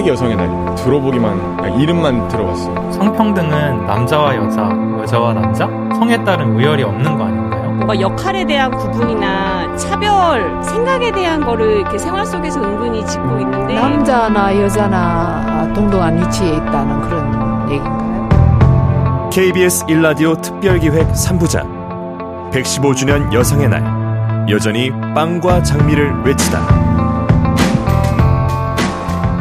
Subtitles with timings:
[0.00, 2.92] 세계 여성의 날 들어보기만 이름만 들어봤어요.
[2.92, 7.72] 성평등은 남자와 여자, 여자와 남자, 성에 따른 우열이 없는 거 아닌가요?
[7.72, 14.58] 뭔가 역할에 대한 구분이나 차별, 생각에 대한 거를 이렇게 생활 속에서 은근히 짚고 있는데 남자나
[14.58, 19.28] 여자나 동등한 위치에 있다는 그런 얘기인가요?
[19.30, 26.79] KBS 일라디오 특별기획 3부작 115주년 여성의 날 여전히 빵과 장미를 외치다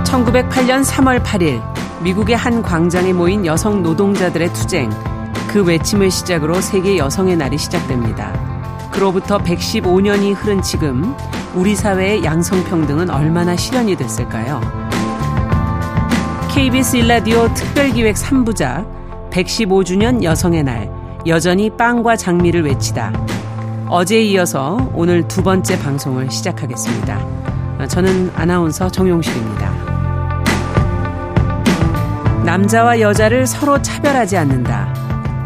[0.09, 1.61] 1908년 3월 8일
[2.01, 4.89] 미국의 한 광장에 모인 여성 노동자들의 투쟁
[5.47, 8.33] 그 외침을 시작으로 세계 여성의 날이 시작됩니다.
[8.91, 11.15] 그로부터 115년이 흐른 지금
[11.53, 14.59] 우리 사회의 양성평등은 얼마나 실현이 됐을까요?
[16.51, 20.91] KBS 일라디오 특별기획 3부작 115주년 여성의 날
[21.27, 23.13] 여전히 빵과 장미를 외치다.
[23.87, 27.19] 어제에 이어서 오늘 두 번째 방송을 시작하겠습니다.
[27.87, 29.58] 저는 아나운서 정용실입니다.
[32.49, 34.91] 남자와 여자를 서로 차별하지 않는다.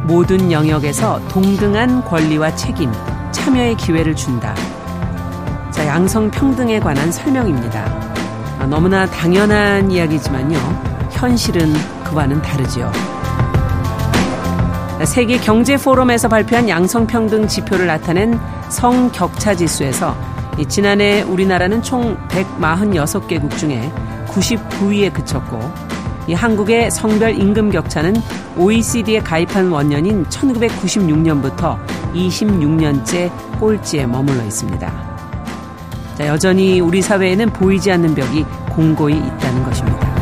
[0.07, 2.89] 모든 영역에서 동등한 권리와 책임,
[3.33, 4.55] 참여의 기회를 준다.
[5.69, 8.67] 자, 양성평등에 관한 설명입니다.
[8.69, 10.57] 너무나 당연한 이야기지만요.
[11.11, 11.73] 현실은
[12.05, 12.89] 그와는 다르지요.
[15.03, 20.15] 세계 경제 포럼에서 발표한 양성평등 지표를 나타낸 성격차 지수에서
[20.69, 23.91] 지난해 우리나라는 총 146개국 중에
[24.27, 25.92] 99위에 그쳤고
[26.27, 28.16] 이 한국의 성별 임금 격차는
[28.57, 31.77] OECD에 가입한 원년인 1996년부터
[32.13, 35.13] 26년째 꼴찌에 머물러 있습니다.
[36.16, 40.13] 자, 여전히 우리 사회에는 보이지 않는 벽이 공고히 있다는 것입니다.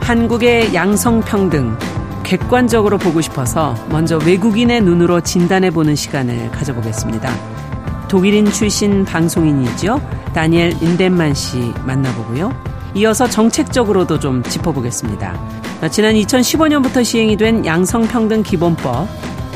[0.00, 1.76] 한국의 양성평등,
[2.22, 7.32] 객관적으로 보고 싶어서 먼저 외국인의 눈으로 진단해 보는 시간을 가져보겠습니다.
[8.08, 10.00] 독일인 출신 방송인이죠.
[10.34, 12.73] 다니엘 린덴만 씨 만나보고요.
[12.94, 15.88] 이어서 정책적으로도 좀 짚어보겠습니다.
[15.90, 19.08] 지난 2015년부터 시행이 된 양성평등 기본법,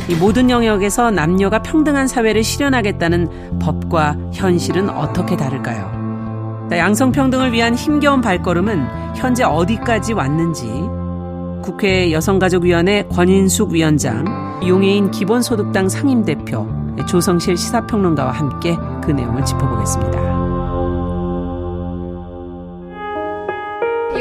[0.09, 6.69] 이 모든 영역에서 남녀가 평등한 사회를 실현하겠다는 법과 현실은 어떻게 다를까요?
[6.71, 10.66] 양성평등을 위한 힘겨운 발걸음은 현재 어디까지 왔는지
[11.62, 14.25] 국회 여성가족위원회 권인숙 위원장,
[14.66, 16.66] 용해인 기본소득당 상임대표,
[17.06, 20.38] 조성실 시사평론가와 함께 그 내용을 짚어보겠습니다.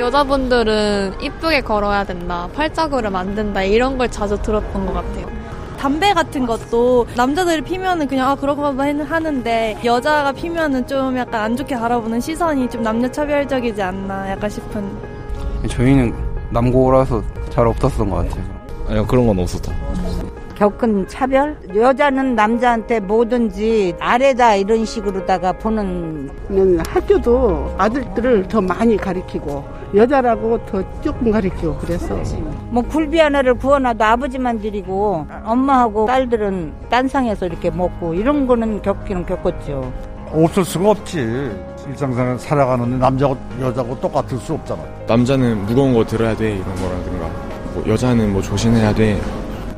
[0.07, 5.27] 여자분들은 이쁘게 걸어야 된다, 팔자구를 만든다 이런 걸 자주 들었던 것 같아요.
[5.77, 11.57] 담배 같은 것도 남자들이 피면은 그냥 아 그런 것만 하는데 여자가 피면은 좀 약간 안
[11.57, 14.89] 좋게 바라보는 시선이 좀 남녀 차별적이지 않나 약간 싶은.
[15.69, 16.13] 저희는
[16.51, 18.43] 남고라서 잘 없었던 것 같아요.
[18.87, 19.73] 아니요 그런 건 없었다.
[20.55, 21.57] 겪은 차별?
[21.75, 26.29] 여자는 남자한테 뭐든지 아래다 이런 식으로다가 보는
[26.87, 32.15] 학교도 아들들을 더 많이 가리키고 여자라고 더 조금 가리키고 그래서
[32.69, 39.91] 뭐 굴비 하나를 구워놔도 아버지만 드리고 엄마하고 딸들은 딴상에서 이렇게 먹고 이런 거는 겪기는 겪었죠.
[40.31, 41.51] 없을 수가 없지.
[41.87, 44.83] 일상생활 살아가는데 남자고 여자고 똑같을 수 없잖아.
[45.07, 47.29] 남자는 무거운 거 들어야 돼 이런 거라든가
[47.73, 49.17] 뭐 여자는 뭐 조심해야 돼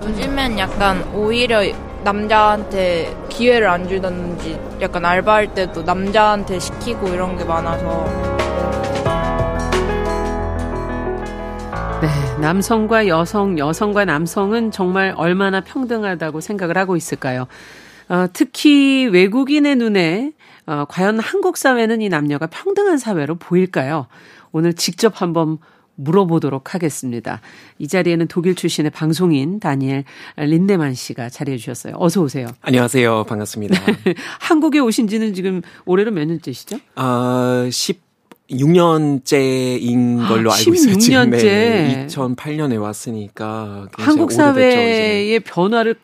[0.03, 1.59] 요즘엔 약간 오히려
[2.03, 8.05] 남자한테 기회를 안 주던지 약간 알바할 때도 남자한테 시키고 이런 게 많아서
[12.41, 17.47] 남성과 여성, 여성과 남성은 정말 얼마나 평등하다고 생각을 하고 있을까요?
[18.07, 20.31] 어, 특히 외국인의 눈에
[20.65, 24.07] 어, 과연 한국 사회는 이 남녀가 평등한 사회로 보일까요?
[24.51, 25.57] 오늘 직접 한번
[25.95, 27.41] 물어보도록 하겠습니다.
[27.77, 30.05] 이 자리에는 독일 출신의 방송인 다니엘
[30.37, 31.95] 린데만 씨가 자리해 주셨어요.
[31.97, 32.47] 어서 오세요.
[32.61, 33.25] 안녕하세요.
[33.25, 33.75] 반갑습니다.
[34.39, 36.77] 한국에 오신 지는 지금 올해로 몇 년째시죠?
[36.95, 37.67] 아,
[38.51, 40.95] 16년째인 걸로 알고 있어요.
[40.95, 41.41] 16년째.
[41.41, 45.95] 네, 2008년에 왔으니까 한국 사회의 변화를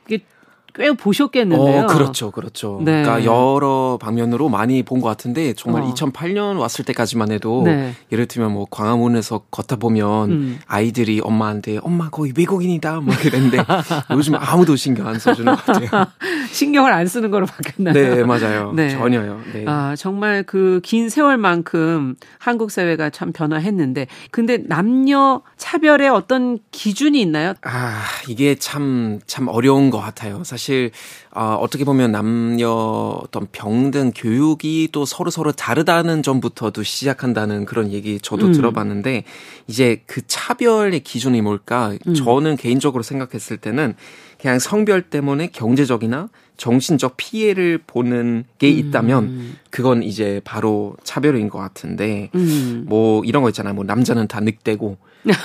[0.76, 1.84] 꽤 보셨겠는데요.
[1.84, 2.80] 어, 그렇죠, 그렇죠.
[2.84, 3.02] 네.
[3.04, 5.94] 그러니까 여러 방면으로 많이 본 것 같은데 정말 어.
[5.94, 7.94] 2008년 왔을 때까지만 해도 네.
[8.12, 10.60] 예를 들면 뭐 광화문에서 걷다 보면 음.
[10.68, 13.58] 아이들이 엄마한테 엄마 거기 외국인이다 뭐 이랬는데
[14.12, 16.06] 요즘 아무도 신경 안 써주는 것 같아요.
[16.52, 17.94] 신경을 안 쓰는 거로 바뀌었나요?
[17.94, 18.72] 네, 맞아요.
[18.74, 18.90] 네.
[18.90, 19.40] 전혀요.
[19.54, 19.66] 네.
[19.68, 27.54] 아 정말 그 긴 세월만큼 한국 사회가 참 변화했는데 근데 남녀 차별의 어떤 기준이 있나요?
[27.64, 30.44] 아 이게 참참 참 어려운 것 같아요.
[30.44, 30.65] 사실.
[30.66, 30.92] 사실
[31.32, 38.20] 어, 어떻게 보면 남녀 어떤 병등 교육이 또 서로 서로 다르다는 점부터도 시작한다는 그런 얘기
[38.20, 38.52] 저도 음.
[38.52, 39.26] 들어봤는데
[39.68, 41.94] 이제 그 차별의 기준이 뭘까?
[42.08, 42.16] 음.
[42.16, 43.94] 저는 개인적으로 생각했을 때는
[44.42, 49.56] 그냥 성별 때문에 경제적이나 정신적 피해를 보는 게 있다면 음.
[49.70, 52.86] 그건 이제 바로 차별인 것 같은데 음.
[52.88, 53.74] 뭐 이런 거 있잖아요.
[53.76, 54.98] 뭐 남자는 다 늑대고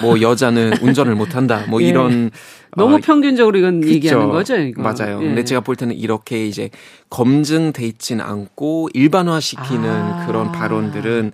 [0.03, 1.65] 뭐 여자는 운전을 못한다.
[1.69, 1.87] 뭐 예.
[1.89, 2.31] 이런
[2.77, 3.93] 너무 어, 평균적으로 이건 그쵸.
[3.93, 4.57] 얘기하는 거죠.
[4.57, 4.83] 이거.
[4.83, 5.19] 맞아요.
[5.23, 5.27] 예.
[5.27, 6.71] 근데 제가 볼 때는 이렇게 이제
[7.09, 10.27] 검증돼 있지는 않고 일반화시키는 아.
[10.27, 11.33] 그런 발언들은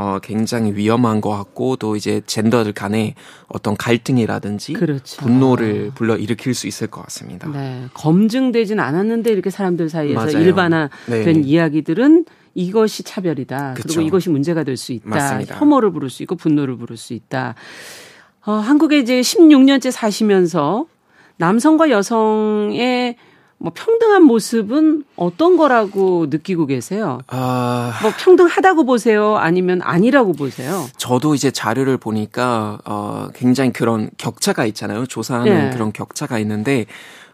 [0.00, 3.16] 어, 굉장히 위험한 것 같고 또 이제 젠더들 간의
[3.48, 5.20] 어떤 갈등이라든지 그렇죠.
[5.20, 7.48] 분노를 불러 일으킬 수 있을 것 같습니다.
[7.48, 7.86] 네.
[7.94, 10.38] 검증되진 않았는데 이렇게 사람들 사이에서 맞아요.
[10.38, 11.40] 일반화된 네.
[11.44, 13.74] 이야기들은 이것이 차별이다.
[13.74, 13.88] 그쵸.
[13.88, 15.08] 그리고 이것이 문제가 될 수 있다.
[15.08, 15.58] 맞습니다.
[15.58, 17.56] 혐오를 부를 수 있고 분노를 부를 수 있다.
[18.46, 20.86] 어, 한국에 이제 16년째 사시면서
[21.38, 23.16] 남성과 여성의
[23.60, 27.20] 뭐 평등한 모습은 어떤 거라고 느끼고 계세요?
[27.26, 27.98] 아...
[28.02, 29.36] 뭐 평등하다고 보세요?
[29.36, 30.86] 아니면 아니라고 보세요?
[30.96, 35.06] 저도 이제 자료를 보니까 어 굉장히 그런 격차가 있잖아요.
[35.06, 35.70] 조사하는 네.
[35.70, 36.86] 그런 격차가 있는데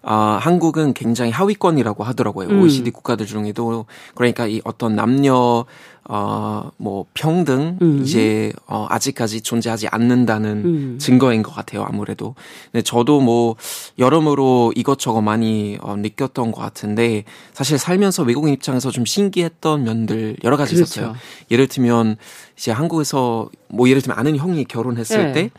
[0.04, 2.48] 아, 한국은 굉장히 하위권이라고 하더라고요.
[2.48, 2.62] 음.
[2.62, 5.64] OECD 국가들 중에도 그러니까 이 어떤 남녀
[6.06, 8.02] 어, 뭐, 평등, 음.
[8.02, 10.98] 이제, 어, 아직까지 존재하지 않는다는 음.
[11.00, 12.34] 증거인 것 같아요, 아무래도.
[12.70, 13.56] 근데 저도 뭐,
[13.98, 17.24] 여러모로 이것저것 많이, 어, 느꼈던 것 같은데,
[17.54, 21.00] 사실 살면서 외국인 입장에서 좀 신기했던 면들 여러 가지 그렇죠.
[21.00, 21.14] 있었어요.
[21.50, 22.16] 예를 들면,
[22.58, 25.32] 이제 한국에서, 뭐, 예를 들면 아는 형이 결혼했을 네.
[25.32, 25.50] 때,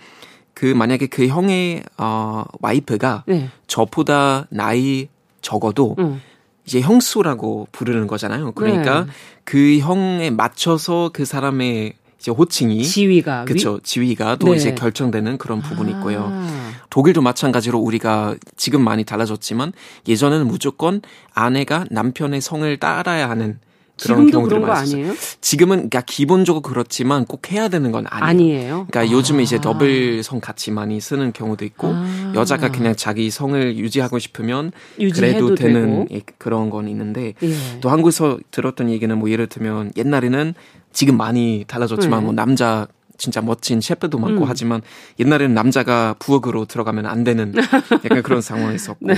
[0.55, 3.49] 그 만약에 그 형의 어 와이프가 네.
[3.67, 5.09] 저보다 나이
[5.41, 6.21] 적어도 음.
[6.65, 8.53] 이제 형수라고 부르는 거잖아요.
[8.53, 9.11] 그러니까 네.
[9.43, 13.79] 그 형에 맞춰서 그 사람의 이제 호칭이 지위가 그렇죠.
[13.83, 14.55] 지위가 또 네.
[14.55, 16.29] 이제 결정되는 그런 부분이 있고요.
[16.31, 16.71] 아.
[16.89, 19.73] 독일도 마찬가지로 우리가 지금 많이 달라졌지만
[20.07, 21.01] 예전에는 무조건
[21.33, 23.59] 아내가 남편의 성을 따라야 하는
[24.01, 25.13] 그런 경우들이 그런 많았어요.
[25.41, 28.29] 지금은 그러니까 기본적으로 그렇지만 꼭 해야 되는 건 아니에요.
[28.29, 28.87] 아니에요.
[28.89, 29.17] 그러니까 아.
[29.17, 32.33] 요즘에 이제 더블 성 같이 많이 쓰는 경우도 있고 아.
[32.35, 36.21] 여자가 그냥 자기 성을 유지하고 싶으면 그래도 되는 되고.
[36.37, 37.79] 그런 건 있는데 예.
[37.81, 40.53] 또 한국에서 들었던 얘기는 뭐 예를 들면 옛날에는
[40.91, 42.23] 지금 많이 달라졌지만 네.
[42.25, 42.87] 뭐 남자
[43.17, 44.45] 진짜 멋진 셰프도 많고 음.
[44.47, 44.81] 하지만
[45.19, 49.15] 옛날에는 남자가 부엌으로 들어가면 안 되는 약간 그런 상황이 있었고 네.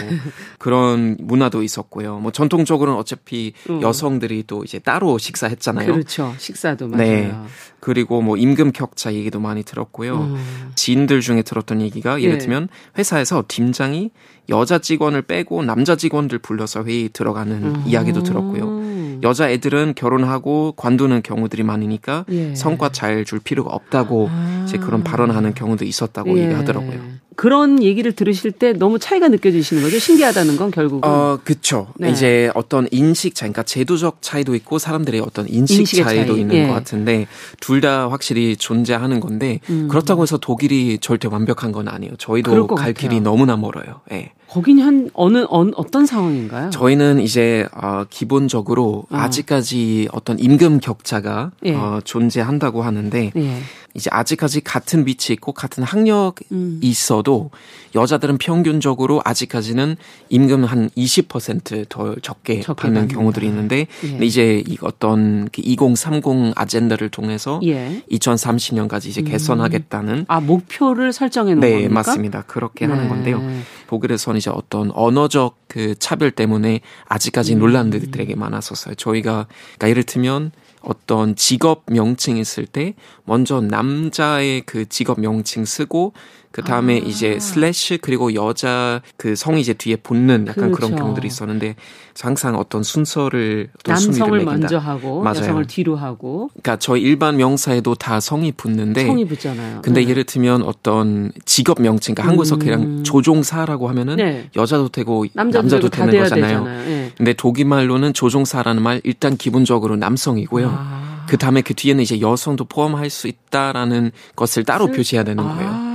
[0.57, 2.19] 그런 문화도 있었고요.
[2.19, 3.81] 뭐 전통적으로는 어차피 음.
[3.81, 5.91] 여성들이 또 이제 따로 식사했잖아요.
[5.91, 6.33] 그렇죠.
[6.37, 7.07] 식사도 맞아요.
[7.07, 7.33] 네.
[7.79, 10.15] 그리고 뭐 임금 격차 얘기도 많이 들었고요.
[10.15, 10.71] 음.
[10.75, 12.45] 지인들 중에 들었던 얘기가 예를 네.
[12.45, 14.11] 들면 회사에서 팀장이
[14.49, 17.83] 여자 직원을 빼고 남자 직원들 불러서 회의 들어가는 음.
[17.85, 18.86] 이야기도 들었고요.
[19.23, 22.55] 여자 애들은 결혼하고 관두는 경우들이 많으니까 예.
[22.55, 24.63] 성과 잘 줄 필요가 없다고 아.
[24.65, 26.43] 이제 그런 발언하는 경우도 있었다고 예.
[26.43, 27.16] 얘기하더라고요.
[27.37, 29.99] 그런 얘기를 들으실 때 너무 차이가 느껴지시는 거죠?
[29.99, 31.07] 신기하다는 건 결국은.
[31.07, 31.87] 어, 그쵸.
[31.97, 32.09] 네.
[32.09, 36.41] 이제 어떤 인식 차이, 그러니까 제도적 차이도 있고 사람들의 어떤 인식 차이도 차이.
[36.41, 36.67] 있는 예.
[36.67, 37.27] 것 같은데
[37.61, 39.87] 둘 다 확실히 존재하는 건데 음.
[39.87, 42.15] 그렇다고 해서 독일이 절대 완벽한 건 아니에요.
[42.17, 42.93] 저희도 갈 같아요.
[42.93, 44.01] 길이 너무나 멀어요.
[44.11, 44.31] 예.
[44.49, 46.71] 거긴 한 어느 어, 떤 상황인가요?
[46.71, 49.15] 저희는 이제 어, 기본적으로 어.
[49.15, 51.75] 아직까지 어떤 임금 격차가 예.
[51.75, 53.57] 어, 존재한다고 하는데 예.
[53.93, 56.79] 이제 아직까지 같은 위치에 있고 같은 학력이 음.
[56.83, 57.49] 있어도
[57.95, 59.95] 여자들은 평균적으로 아직까지는
[60.29, 63.07] 임금 한 20%더 적게, 적게 받는.
[63.07, 64.25] 경우들이 있는데 예.
[64.25, 68.03] 이제 이 어떤 그2030 아젠다를 통해서 예.
[68.11, 69.25] 2030년까지 이제 음.
[69.25, 71.93] 개선하겠다는 아 목표를 설정해 놓은 네, 겁니까?
[71.93, 72.43] 맞습니다.
[72.43, 72.93] 그렇게 네.
[72.93, 73.41] 하는 건데요.
[73.87, 77.59] 독일에서는 이제 어떤 언어적 그 차별 때문에 아직까지 음.
[77.59, 78.95] 논란들이 되게 많았었어요.
[78.95, 79.47] 저희가
[79.77, 80.51] 그러니까 예를 들면
[80.87, 82.93] 어떤 직업 명칭 있을 때
[83.25, 86.13] 먼저 남자의 그 직업 명칭 쓰고
[86.51, 86.97] 그 다음에 아.
[87.05, 90.87] 이제 슬래시 그리고 여자 그 성이 이제 뒤에 붙는 약간 그렇죠.
[90.87, 91.75] 그런 경우들이 있었는데
[92.19, 95.39] 항상 어떤 순서를 어떤 남성을 먼저 하고 맞아요.
[95.39, 99.81] 여성을 뒤로 하고 그러니까 저희 일반 명사에도 다 성이 붙는데 성이 붙잖아요.
[99.81, 100.09] 근데 네.
[100.09, 102.29] 예를 들면 어떤 직업 명칭 그러니까 음.
[102.31, 104.49] 한국에서 그냥 조종사라고 하면은 네.
[104.55, 106.63] 여자도 되고 남자도 되는 거잖아요.
[106.63, 107.11] 네.
[107.15, 110.69] 근데 독일 말로는 조종사라는 말 일단 기본적으로 남성이고요.
[110.71, 111.25] 아.
[111.27, 115.69] 그 다음에 그 뒤에는 이제 여성도 포함할 수 있다라는 것을 따로 표시해야 되는 거예요.
[115.69, 115.86] 아.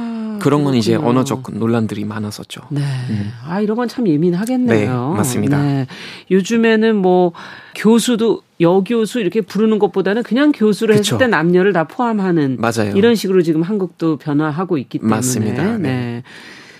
[0.43, 2.63] 그런 건 이제 언어적 논란들이 많았었죠.
[2.71, 2.81] 네.
[3.11, 3.33] 음.
[3.47, 5.11] 아, 이런 건 참 예민하겠네요.
[5.11, 5.63] 네, 맞습니다.
[5.63, 5.87] 네.
[6.31, 7.33] 요즘에는 뭐
[7.75, 11.17] 교수도 여교수 이렇게 부르는 것보다는 그냥 교수를 그쵸.
[11.17, 12.95] 했을 때 남녀를 다 포함하는 맞아요.
[12.97, 15.79] 이런 식으로 지금 한국도 변화하고 있기 때문에 맞습니다.
[15.79, 15.79] 네.
[15.79, 16.23] 네.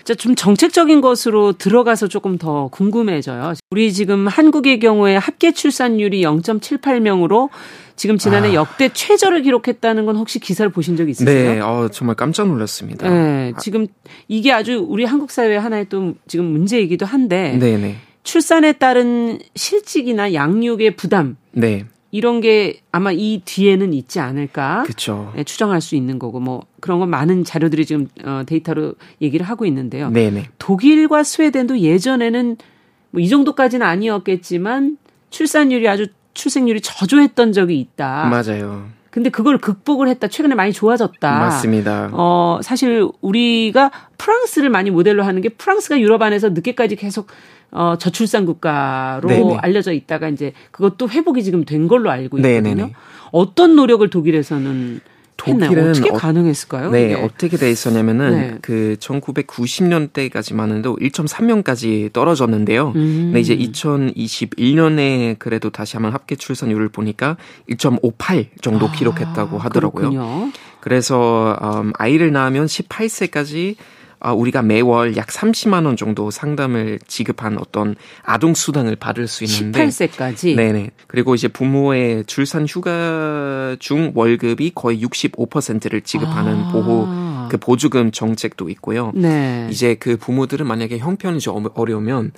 [0.03, 3.53] 자, 좀 정책적인 것으로 들어가서 조금 더 궁금해져요.
[3.71, 7.49] 우리 지금 한국의 경우에 합계 출산율이 0.78명으로
[7.95, 8.53] 지금 지난해 아.
[8.55, 11.53] 역대 최저를 기록했다는 건 혹시 기사를 보신 적 있으세요?
[11.53, 13.09] 네, 어, 정말 깜짝 놀랐습니다.
[13.09, 13.87] 네, 지금
[14.27, 17.77] 이게 아주 우리 한국 사회 하나의 또 지금 문제이기도 한데 네네.
[17.77, 17.95] 네.
[18.23, 21.85] 출산에 따른 실직이나 양육의 부담 네.
[22.13, 25.33] 이런 게 아마 이 뒤에는 있지 않을까 그쵸.
[25.35, 29.65] 네, 추정할 수 있는 거고 뭐 그런 건 많은 자료들이 지금 어, 데이터로 얘기를 하고
[29.65, 30.11] 있는데요.
[30.11, 30.49] 네네.
[30.59, 32.57] 독일과 스웨덴도 예전에는
[33.09, 34.97] 뭐 이 정도까지는 아니었겠지만
[35.31, 38.25] 출산율이 아주 출생률이 저조했던 적이 있다.
[38.25, 38.87] 맞아요.
[39.09, 40.27] 근데 그걸 극복을 했다.
[40.27, 41.39] 최근에 많이 좋아졌다.
[41.39, 42.09] 맞습니다.
[42.13, 47.27] 어, 사실 우리가 프랑스를 많이 모델로 하는 게 프랑스가 유럽 안에서 늦게까지 계속
[47.73, 49.57] 어, 저출산 국가로 네네.
[49.57, 52.61] 알려져 있다가 이제 그것도 회복이 지금 된 걸로 알고 있거든요.
[52.61, 52.93] 네네네.
[53.31, 55.01] 어떤 노력을 독일에서는
[55.35, 56.91] 독일은 어떻게 어, 가능했을까요?
[56.91, 57.15] 네, 이게?
[57.15, 58.57] 어떻게 돼 있었냐면은 네.
[58.61, 62.93] 그 1990년대까지만 해도 1.3명까지 떨어졌는데요.
[62.95, 63.31] 음.
[63.33, 67.37] 근데 이제 2021년에 그래도 다시 한번 합계 출산율을 보니까
[67.69, 70.11] 1.58 정도 아, 기록했다고 하더라고요.
[70.11, 70.51] 그렇군요.
[70.79, 73.75] 그래서 음, 아이를 낳으면 18세까지
[74.23, 79.85] 아, 우리가 매월 약 30만 원 정도 상담을 지급한 어떤 아동 수당을 받을 수 있는데
[79.85, 80.91] 18세까지 네네.
[81.07, 86.71] 그리고 이제 부모의 출산 휴가 중 월급이 거의 65%를 지급하는 아.
[86.71, 87.07] 보호
[87.49, 89.11] 그 보조금 정책도 있고요.
[89.13, 89.67] 네.
[89.69, 92.31] 이제 그 부모들은 만약에 형편이 좀 어려우면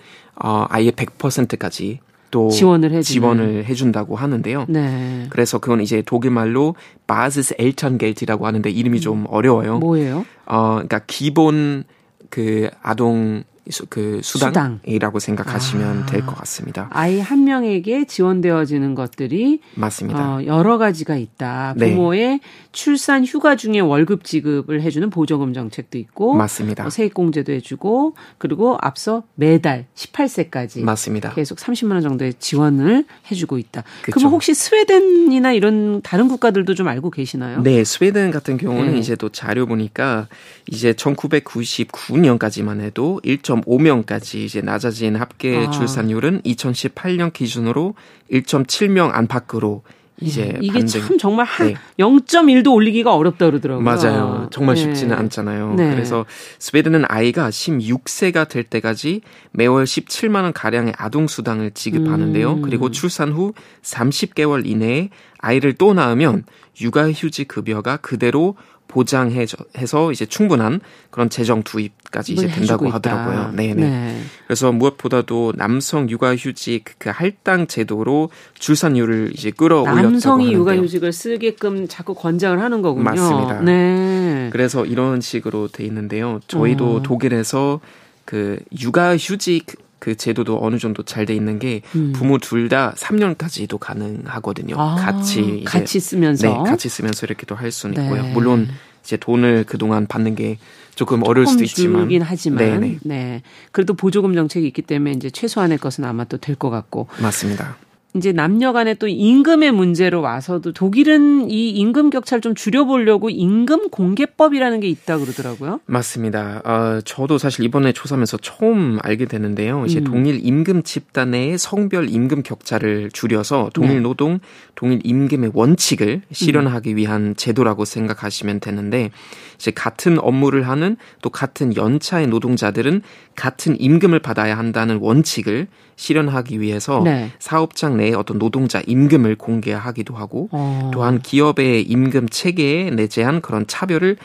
[0.43, 1.99] 어, 아예 100%까지
[2.31, 3.03] 또 지원을, 해주는.
[3.03, 4.65] 지원을 해준다고 하는데요.
[4.67, 5.27] 네.
[5.29, 6.75] 그래서 그건 이제 독일 말로
[7.07, 9.79] 바스스 엘턴겔트라고 하는데 이름이 좀 어려워요.
[9.79, 10.25] 뭐예요?
[10.45, 11.83] 어, 그러니까 기본
[12.29, 13.43] 그 아동
[13.89, 15.35] 그 수당이라고 수당.
[15.35, 16.87] 생각하시면 아, 될것 같습니다.
[16.91, 20.35] 아이 한 명에게 지원되어지는 것들이 맞습니다.
[20.35, 21.73] 어, 여러 가지가 있다.
[21.77, 21.91] 네.
[21.91, 22.41] 부모의
[22.71, 26.85] 출산 휴가 중에 월급 지급을 해주는 보조금 정책도 있고, 맞습니다.
[26.85, 31.33] 어, 세액공제도 해주고, 그리고 앞서 매달 18세까지 맞습니다.
[31.33, 33.83] 계속 30만 원 정도의 지원을 해주고 있다.
[34.03, 37.61] 그럼 혹시 스웨덴이나 이런 다른 국가들도 좀 알고 계시나요?
[37.61, 38.99] 네, 스웨덴 같은 경우는 네.
[38.99, 40.27] 이제 또 자료 보니까
[40.69, 43.19] 이제 1999년까지만 해도
[43.61, 45.71] 1.5명까지 이제 낮아진 합계 아.
[45.71, 47.95] 출산율은 2018년 기준으로
[48.31, 49.83] 1.7명 안팎으로
[50.21, 51.01] 이제 예, 이게 반등.
[51.01, 51.75] 참 정말 한 네.
[51.99, 53.83] 0.1도 올리기가 어렵다 그러더라고요.
[53.83, 54.47] 맞아요.
[54.51, 54.81] 정말 네.
[54.81, 55.73] 쉽지는 않잖아요.
[55.75, 55.89] 네.
[55.89, 56.25] 그래서
[56.59, 59.21] 스웨덴은 아이가 16세가 될 때까지
[59.51, 62.53] 매월 17만 원 가량의 아동 수당을 지급하는데요.
[62.53, 62.61] 음.
[62.61, 65.09] 그리고 출산 후 30개월 이내에
[65.39, 66.43] 아이를 또 낳으면
[66.79, 68.55] 육아휴직 급여가 그대로
[68.87, 73.51] 보장해서 이제 충분한 그런 재정 투입까지 이제 된다고 하더라고요.
[73.55, 73.73] 네네.
[73.73, 74.21] 네.
[74.47, 82.59] 그래서 무엇보다도 남성 육아휴직 그 할당 제도로 출산율을 이제 끌어올렸다고 남성이 육아휴직을 쓰게끔 자꾸 권장을
[82.61, 83.03] 하는 거군요.
[83.03, 83.61] 맞습니다.
[83.61, 84.49] 네.
[84.51, 86.39] 그래서 이런 식으로 돼 있는데요.
[86.47, 87.01] 저희도 어.
[87.01, 87.79] 독일에서
[88.23, 92.13] 그 육아휴직 그 제도도 어느 정도 잘 돼 있는 게 음.
[92.13, 94.75] 부모 둘 다 3년까지도 가능하거든요.
[94.77, 98.03] 아, 같이 같이 쓰면서 네, 같이 쓰면서 이렇게도 할 수는 네.
[98.03, 98.23] 있고요.
[98.33, 98.67] 물론
[99.03, 100.59] 이제 돈을 그동안 받는 게
[100.93, 102.97] 조금 어려울 수도 있지만 줄긴 하지만 네네.
[103.03, 103.41] 네.
[103.71, 107.77] 그래도 보조금 정책이 있기 때문에 이제 최소한의 것은 아마 또 될 것 같고 맞습니다.
[108.15, 114.79] 이제 남녀 간의 또 임금의 문제로 와서도 독일은 이 임금 격차를 좀 줄여보려고 임금 공개법이라는
[114.79, 115.81] 게 있다 그러더라고요.
[115.85, 116.61] 맞습니다.
[116.63, 119.85] 어, 저도 사실 이번에 조사하면서 처음 알게 되는데요.
[119.85, 120.05] 이제 음.
[120.05, 123.99] 동일 임금 집단 내의 성별 임금 격차를 줄여서 동일 네.
[123.99, 124.39] 노동,
[124.75, 126.97] 동일 임금의 원칙을 실현하기 음.
[126.97, 129.11] 위한 제도라고 생각하시면 되는데
[129.55, 133.01] 이제 같은 업무를 하는 또 같은 연차의 노동자들은
[133.35, 135.67] 같은 임금을 받아야 한다는 원칙을
[135.97, 137.31] 실현하기 위해서 네.
[137.39, 140.91] 사업장 내에 어떤 노동자 임금을 공개하기도 하고 어.
[140.93, 144.17] 또한 기업의 임금 체계에 내재한 그런 차별을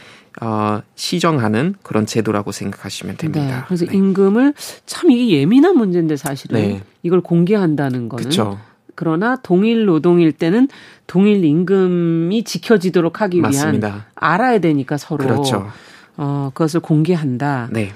[0.43, 3.47] 어, 시정하는 그런 제도라고 생각하시면 됩니다.
[3.47, 3.97] 네, 그래서 네.
[3.97, 4.55] 임금을
[4.87, 6.83] 참 이게 예민한 문제인데 사실은 네.
[7.03, 8.59] 이걸 공개한다는 거는 그쵸.
[8.95, 10.69] 그러나 동일 노동일 때는
[11.07, 13.89] 동일 임금이 지켜지도록 하기 맞습니다.
[13.89, 15.67] 위한 알아야 되니까 서로 그렇죠.
[16.17, 17.69] 어, 그것을 공개한다.
[17.73, 17.93] 네.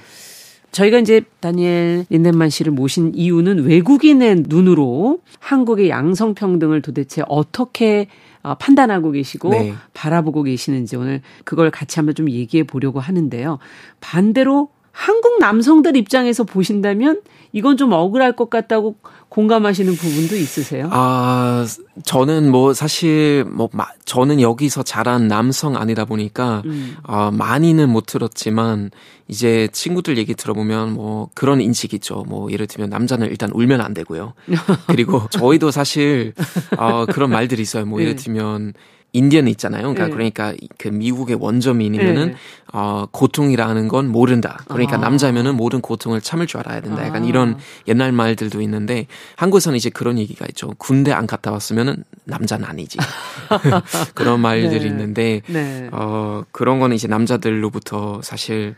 [0.74, 8.08] 저희가 이제 다니엘 린덴만 씨를 모신 이유는 외국인의 눈으로 한국의 양성평등을 도대체 어떻게
[8.42, 9.74] 어, 판단하고 계시고 네.
[9.94, 13.58] 바라보고 계시는지 오늘 그걸 같이 한번 좀 얘기해 보려고 하는데요.
[14.00, 17.22] 반대로 한국 남성들 입장에서 보신다면
[17.54, 18.96] 이건 좀 억울할 것 같다고
[19.28, 20.88] 공감하시는 부분도 있으세요?
[20.90, 21.64] 아,
[22.04, 23.70] 저는 뭐 사실 뭐
[24.04, 26.96] 저는 여기서 자란 남성 아니다 보니까 음.
[27.04, 28.90] 어, 많이는 못 들었지만
[29.28, 32.24] 이제 친구들 얘기 들어보면 뭐 그런 인식 있죠.
[32.26, 34.34] 뭐 예를 들면 남자는 일단 울면 안 되고요.
[34.88, 36.34] 그리고 저희도 사실
[36.76, 37.86] 어, 그런 말들이 있어요.
[37.86, 38.22] 뭐 예를 네.
[38.24, 38.72] 들면
[39.14, 39.94] 인디언 있잖아요.
[39.94, 40.10] 그러니까, 네.
[40.10, 42.34] 그러니까 그 미국의 원저민이면은 네.
[42.72, 44.58] 어 고통이라는 건 모른다.
[44.68, 44.98] 그러니까 아.
[44.98, 47.06] 남자면은 모든 고통을 참을 줄 알아야 된다.
[47.06, 47.26] 약간 아.
[47.26, 47.56] 이런
[47.86, 49.06] 옛날 말들도 있는데
[49.36, 50.74] 한국에서는 이제 그런 얘기가 있죠.
[50.78, 52.98] 군대 안 갔다 왔으면은 남자는 아니지.
[54.14, 54.86] 그런 말들이 네.
[54.86, 55.88] 있는데 네.
[55.92, 58.74] 어 그런 거는 이제 남자들로부터 사실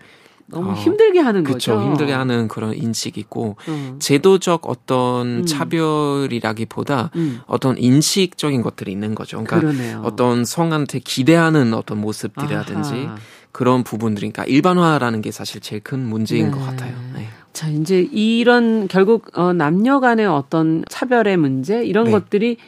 [0.49, 1.85] 너무 어, 힘들게 하는 그쵸, 거죠.
[1.85, 3.97] 힘들게 하는 그런 인식이 있고 음.
[3.99, 5.47] 제도적 어떤 음.
[5.47, 7.41] 차별이라기보다 음.
[7.47, 9.43] 어떤 인식적인 것들이 있는 거죠.
[9.43, 10.03] 그러니까 그러네요.
[10.05, 13.17] 어떤 성한테 기대하는 어떤 모습들이라든지 아하.
[13.51, 16.51] 그런 부분들이 그러니까 일반화라는 게 사실 제일 큰 문제인 네.
[16.51, 16.95] 것 같아요.
[17.15, 17.27] 네.
[17.53, 22.11] 자, 이제 이런 결국 어 남녀 간의 어떤 차별의 문제 이런 네.
[22.11, 22.59] 것들이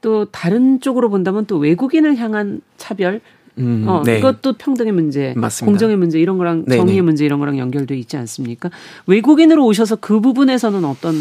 [0.00, 3.20] 또 다른 쪽으로 본다면 또 외국인을 향한 차별
[3.58, 4.18] 음, 어, 네.
[4.18, 5.70] 이것도 평등의 문제, 맞습니다.
[5.70, 6.76] 공정의 문제 이런 거랑 네네.
[6.76, 8.70] 정의의 문제 이런 거랑 연결돼 있지 않습니까?
[9.06, 11.14] 외국인으로 오셔서 그 부분에서는 어떤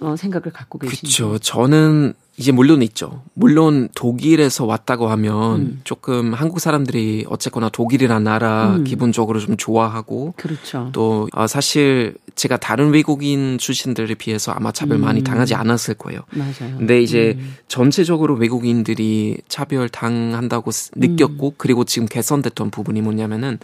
[0.00, 1.16] 어, 생각을 갖고 계신지.
[1.16, 1.38] 그렇죠.
[1.38, 3.22] 저는 이제 물론 있죠.
[3.34, 5.80] 물론 독일에서 왔다고 하면 음.
[5.84, 8.84] 조금 한국 사람들이 어쨌거나 독일이란 나라 음.
[8.84, 10.90] 기본적으로 좀 좋아하고 그렇죠.
[10.92, 15.02] 또 어, 사실 제가 다른 외국인 출신들에 비해서 아마 차별 음.
[15.02, 16.22] 많이 당하지 않았을 거예요.
[16.32, 16.78] 맞아요.
[16.78, 17.54] 근데 이제 음.
[17.68, 21.54] 전체적으로 외국인들이 차별 당한다고 느꼈고 음.
[21.56, 23.60] 그리고 지금 개선됐던 부분이 뭐냐면은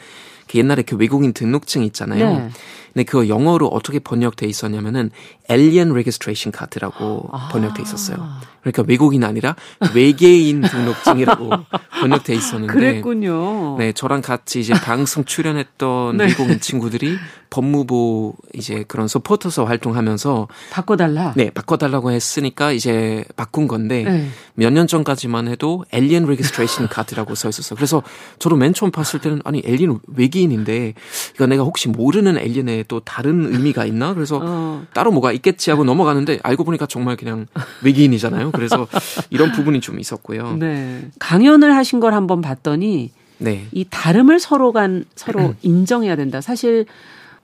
[0.47, 2.33] 그 옛날에 그 외국인 등록증 있잖아요.
[2.33, 2.49] 네.
[2.93, 5.11] 근데 그거 영어로 어떻게 번역돼 있었냐면은
[5.51, 7.49] Alien Registration Card라고 아.
[7.51, 8.19] 번역돼 있었어요.
[8.61, 9.57] 그러니까 외국인 아니라
[9.95, 11.51] 외계인 등록증이라고
[12.01, 13.77] 번역돼 있었는데 그랬군요.
[13.79, 16.27] 네, 저랑 같이 이제 방송 출연했던 네.
[16.27, 17.17] 외국인 친구들이
[17.51, 21.33] 법무부 이제 그런 서포터서 활동하면서 바꿔달라.
[21.37, 24.29] 네, 바꿔달라고 했으니까 이제 바꾼 건데 네.
[24.55, 27.77] 몇년 전까지만 해도 Alien Registration Card라고 써 있었어요.
[27.77, 28.03] 그래서
[28.39, 30.95] 저도 맨 처음 봤을 때는 아니 엘리는 외계인인데
[31.35, 34.15] 이거 내가 혹시 모르는 엘리의 또 다른 의미가 있나?
[34.15, 34.87] 그래서 어.
[34.95, 37.47] 따로 뭐가 있겠지 하고 넘어가는데 알고 보니까 정말 그냥
[37.83, 38.53] 외계인이잖아요.
[38.53, 38.87] 그래서
[39.31, 40.57] 이런 부분이 좀 있었고요.
[40.57, 41.09] 네.
[41.19, 43.67] 강연을 하신 걸 한번 봤더니 네.
[43.73, 46.41] 이 다름을 서로 간 서로 인정해야 된다.
[46.41, 46.87] 사실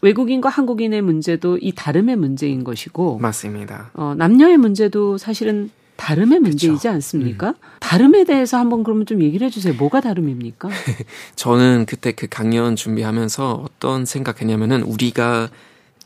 [0.00, 3.90] 외국인과 한국인의 문제도 이 다름의 문제인 것이고 맞습니다.
[3.94, 6.88] 어, 남녀의 문제도 사실은 다름의 문제이지 그쵸.
[6.90, 7.48] 않습니까?
[7.48, 7.54] 음.
[7.80, 9.74] 다름에 대해서 한번 그러면 좀 얘기를 해주세요.
[9.74, 10.68] 뭐가 다름입니까?
[11.36, 15.50] 저는 그때 그 강연 준비하면서 어떤 생각했냐면은 우리가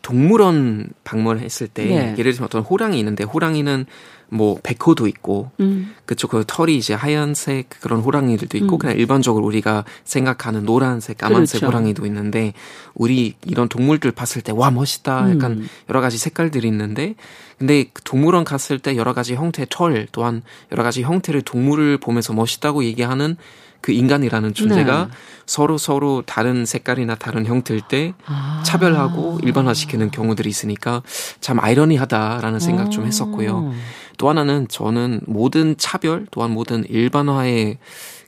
[0.02, 2.14] 동물원 방문을 했을 때 네.
[2.18, 3.86] 예를 들면 어떤 호랑이 있는데 호랑이는
[4.30, 5.94] 뭐 백호도 있고 음.
[6.04, 8.78] 그쪽 그 털이 이제 하얀색 그런 호랑이들도 있고 음.
[8.78, 11.66] 그냥 일반적으로 우리가 생각하는 노란색 까만색 그렇죠.
[11.66, 12.52] 호랑이도 있는데
[12.94, 15.68] 우리 이런 동물들 봤을 때 와 멋있다 약간 음.
[15.88, 17.14] 여러 가지 색깔들이 있는데
[17.58, 22.32] 근데 그 동물원 갔을 때 여러 가지 형태의 털 또한 여러 가지 형태를 동물을 보면서
[22.34, 23.36] 멋있다고 얘기하는
[23.80, 25.10] 그 인간이라는 존재가 네.
[25.46, 28.62] 서로 서로 다른 색깔이나 다른 형태일 때 아.
[28.64, 31.02] 차별하고 일반화시키는 경우들이 있으니까
[31.40, 33.72] 참 아이러니하다라는 생각 좀 했었고요.
[34.18, 37.78] 또 하나는 저는 모든 차별 또한 모든 일반화의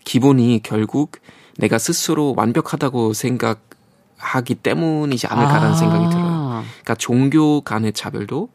[0.05, 1.13] 기본이 결국
[1.59, 5.75] 내가 스스로 완벽하다고 생각하기 때문이지 않을까라는 아.
[5.75, 6.63] 생각이 들어요.
[6.63, 8.49] 그러니까 종교 간의 차별도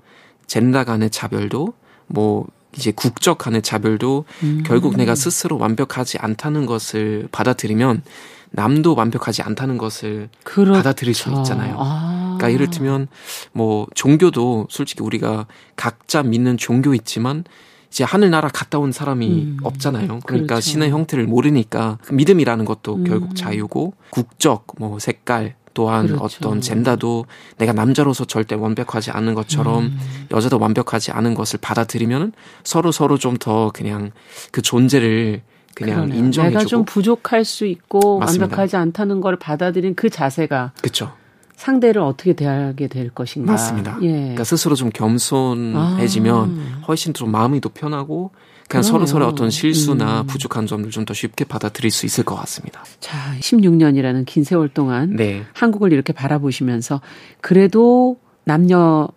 [0.48, 1.74] 젠더 간의 차별도
[2.08, 4.64] 뭐 이제 국적 간의 차별도 음.
[4.66, 8.04] 결국 내가 스스로 완벽하지 않다는 것을 받아들이면
[8.52, 10.74] 남도 완벽하지 않다는 것을 그렇죠.
[10.74, 11.76] 받아들일 수 있잖아요.
[11.78, 12.36] 아.
[12.38, 13.08] 그러니까 예를 들면
[13.52, 17.44] 뭐 종교도 솔직히 우리가 각자 믿는 종교 있지만
[17.90, 19.58] 이제 하늘나라 갔다 온 사람이 음.
[19.64, 20.20] 없잖아요.
[20.26, 20.62] 그러니까 그렇죠.
[20.62, 23.04] 신의 형태를 모르니까 그 믿음이라는 것도 음.
[23.06, 26.24] 결국 자유고 국적, 뭐 색깔, 또한 그렇죠.
[26.26, 27.26] 어떤 젠다도
[27.60, 30.00] 내가 남자로서 절대 완벽하지 않은 것처럼 음.
[30.32, 32.34] 여자도 완벽하지 않은 것을 받아들이면
[32.64, 34.12] 서로 서로 좀 더 그냥
[34.52, 35.42] 그 존재를
[35.76, 38.46] 그냥 인정해주고 내가 좀 부족할 수 있고 맞습니다.
[38.46, 41.12] 완벽하지 않다는 걸 받아들인 그 자세가 그렇죠.
[41.58, 43.52] 상대를 어떻게 대하게 될 것인가.
[43.52, 43.98] 맞습니다.
[44.04, 44.12] 예.
[44.12, 46.86] 그러니까 스스로 좀 겸손해지면 아.
[46.88, 48.32] 훨씬 좀 마음이 더 편하고
[48.68, 50.28] 그냥 서로 서로 어떤 실수나 음.
[50.28, 52.84] 부족한 점을 좀 더 쉽게 받아들일 수 있을 것 같습니다.
[53.00, 55.44] 자, 16년이라는 긴 세월 동안 네.
[55.54, 57.00] 한국을 이렇게 바라보시면서
[57.42, 59.08] 그래도 남녀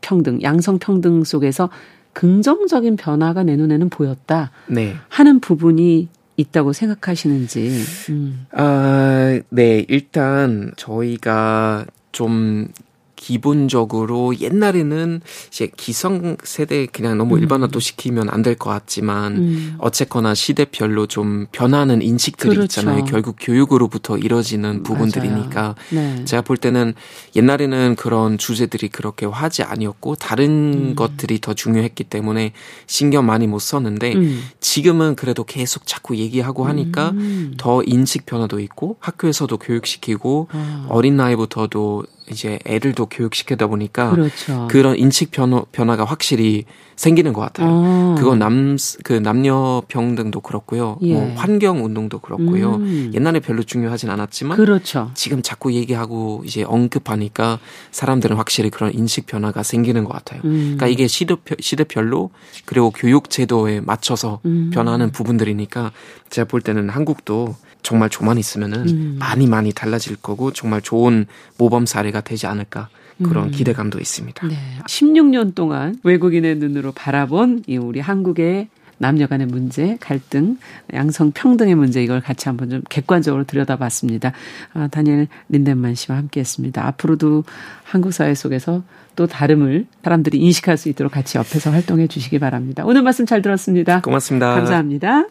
[0.00, 1.70] 평등, 양성 평등 속에서
[2.14, 4.96] 긍정적인 변화가 내 눈에는 보였다 네.
[5.08, 7.84] 하는 부분이 있다고 생각하시는지.
[8.10, 8.46] 음.
[8.52, 12.68] 아, 네, 일단 저희가 좀
[13.16, 17.40] 기본적으로 옛날에는 이제 기성 세대 그냥 너무 음.
[17.40, 19.74] 일반화도 시키면 안 될 것 같지만 음.
[19.78, 22.80] 어쨌거나 시대별로 좀 변하는 인식들이 그렇죠.
[22.80, 23.04] 있잖아요.
[23.04, 26.24] 결국 교육으로부터 이뤄지는 부분들이니까 네.
[26.24, 26.94] 제가 볼 때는
[27.34, 30.94] 옛날에는 그런 주제들이 그렇게 화제 아니었고 다른 음.
[30.94, 32.52] 것들이 더 중요했기 때문에
[32.86, 34.42] 신경 많이 못 썼는데 음.
[34.60, 37.54] 지금은 그래도 계속 자꾸 얘기하고 하니까 음.
[37.56, 40.86] 더 인식 변화도 있고 학교에서도 교육시키고 아.
[40.88, 44.68] 어린 나이부터도 이제 애들도 교육시키다 보니까 그렇죠.
[44.70, 46.64] 그런 인식 변화, 변화가 확실히
[46.96, 47.68] 생기는 것 같아요.
[47.68, 48.14] 아.
[48.18, 50.96] 그건 남, 그 남녀 평등도 그렇고요.
[51.02, 51.12] 예.
[51.12, 52.76] 뭐 환경 운동도 그렇고요.
[52.76, 53.12] 음.
[53.14, 54.56] 옛날에 별로 중요하진 않았지만.
[54.56, 55.10] 그렇죠.
[55.14, 57.58] 지금 자꾸 얘기하고 이제 언급하니까
[57.90, 60.40] 사람들은 확실히 그런 인식 변화가 생기는 것 같아요.
[60.44, 60.76] 음.
[60.76, 62.30] 그러니까 이게 시대, 시대별로
[62.64, 64.70] 그리고 교육 제도에 맞춰서 음.
[64.72, 65.92] 변하는 부분들이니까
[66.30, 67.54] 제가 볼 때는 한국도
[67.86, 69.16] 정말 조만 있으면은 음.
[69.20, 72.88] 많이 많이 달라질 거고 정말 좋은 모범 사례가 되지 않을까
[73.22, 73.50] 그런 음.
[73.52, 74.48] 기대감도 있습니다.
[74.48, 74.56] 네.
[74.88, 78.68] 16년 동안 외국인의 눈으로 바라본 이 우리 한국의
[78.98, 80.56] 남녀 간의 문제, 갈등,
[80.94, 84.32] 양성 평등의 문제 이걸 같이 한번 좀 객관적으로 들여다봤습니다.
[84.72, 86.84] 아, 다니엘 린덴만 씨와 함께했습니다.
[86.88, 87.44] 앞으로도
[87.84, 88.82] 한국 사회 속에서
[89.14, 92.84] 또 다름을 사람들이 인식할 수 있도록 같이 옆에서 활동해 주시기 바랍니다.
[92.84, 94.00] 오늘 말씀 잘 들었습니다.
[94.00, 94.54] 고맙습니다.
[94.54, 95.26] 감사합니다.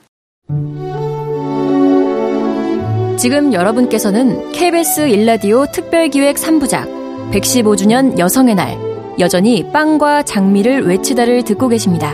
[3.18, 8.78] 지금 여러분께서는 KBS 일라디오 특별기획 3부작 115주년 여성의 날
[9.20, 12.14] 여전히 빵과 장미를 외치다를 듣고 계십니다.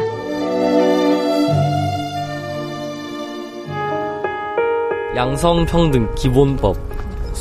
[5.15, 6.77] 양성평등 기본법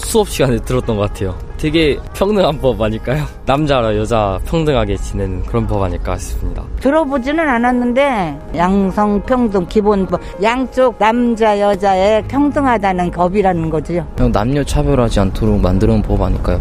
[0.04, 1.36] 수업 시간에 들었던 것 같아요.
[1.56, 3.24] 되게 평등한 법 아닐까요?
[3.46, 6.64] 남자랑 여자 평등하게 지내는 그런 법 아닐까 싶습니다.
[6.80, 14.06] 들어보지는 않았는데 양성평등 기본법 양쪽 남자 여자의 평등하다는 법이라는 거죠.
[14.32, 16.60] 남녀 차별하지 않도록 만드는 법 아닐까요?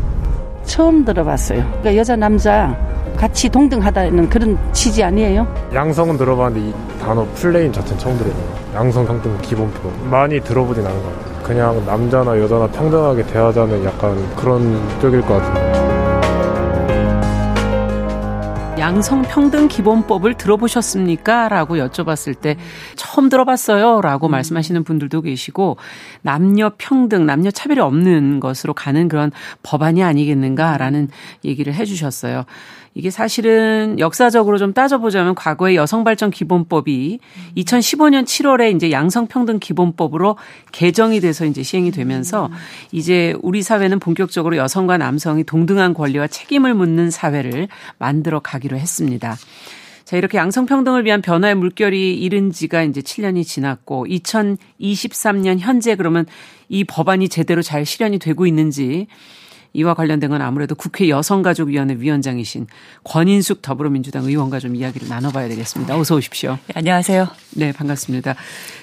[0.64, 1.60] 처음 들어봤어요.
[1.80, 2.78] 그러니까 여자 남자
[3.18, 5.48] 같이 동등하다는 그런 취지 아니에요?
[5.74, 8.60] 양성은 들어봤는데 이 단어 프레임 자체는 처음 들어봐요.
[8.76, 11.29] 양성 평등 기본법 많이 들어보진 않은 것 같아요.
[11.50, 15.79] 그냥 남자나 여자나 평등하게 대하자는 약간 그런 쪽일 것 같은데.
[18.90, 21.48] 양성평등 기본법을 들어보셨습니까?
[21.48, 22.58] 라고 여쭤봤을 때
[22.96, 24.02] 처음 들어봤어요.
[24.02, 24.32] 라고 음.
[24.32, 25.78] 말씀하시는 분들도 계시고
[26.24, 31.10] 남녀 평등, 남녀 차별이 없는 것으로 가는 그런 법안이 아니겠는가라는
[31.46, 32.46] 얘기를 해주셨어요.
[32.96, 37.20] 이게 사실은 역사적으로 좀 따져보자면 과거의 여성발전 기본법이
[37.56, 40.38] 2015년 7월에 이제 양성평등 기본법으로
[40.72, 42.50] 개정이 돼서 이제 시행이 되면서
[42.92, 47.68] 이제 우리 사회는 본격적으로 여성과 남성이 동등한 권리와 책임을 묻는 사회를
[48.00, 49.38] 만들어 가기로 했습니다.
[50.06, 56.26] 자, 이렇게 양성평등을 위한 변화의 물결이 이른 지가 이제 7년이 지났고 2023년 현재 그러면
[56.68, 59.08] 이 법안이 제대로 잘 실현이 되고 있는지
[59.74, 62.68] 이와 관련된 건 아무래도 국회 여성가족위원회 위원장이신
[63.04, 65.96] 권인숙 더불어민주당 의원과 좀 이야기를 나눠봐야 되겠습니다.
[65.98, 66.58] 어서 오십시오.
[66.68, 67.28] 네, 안녕하세요.
[67.56, 68.36] 네, 반갑습니다.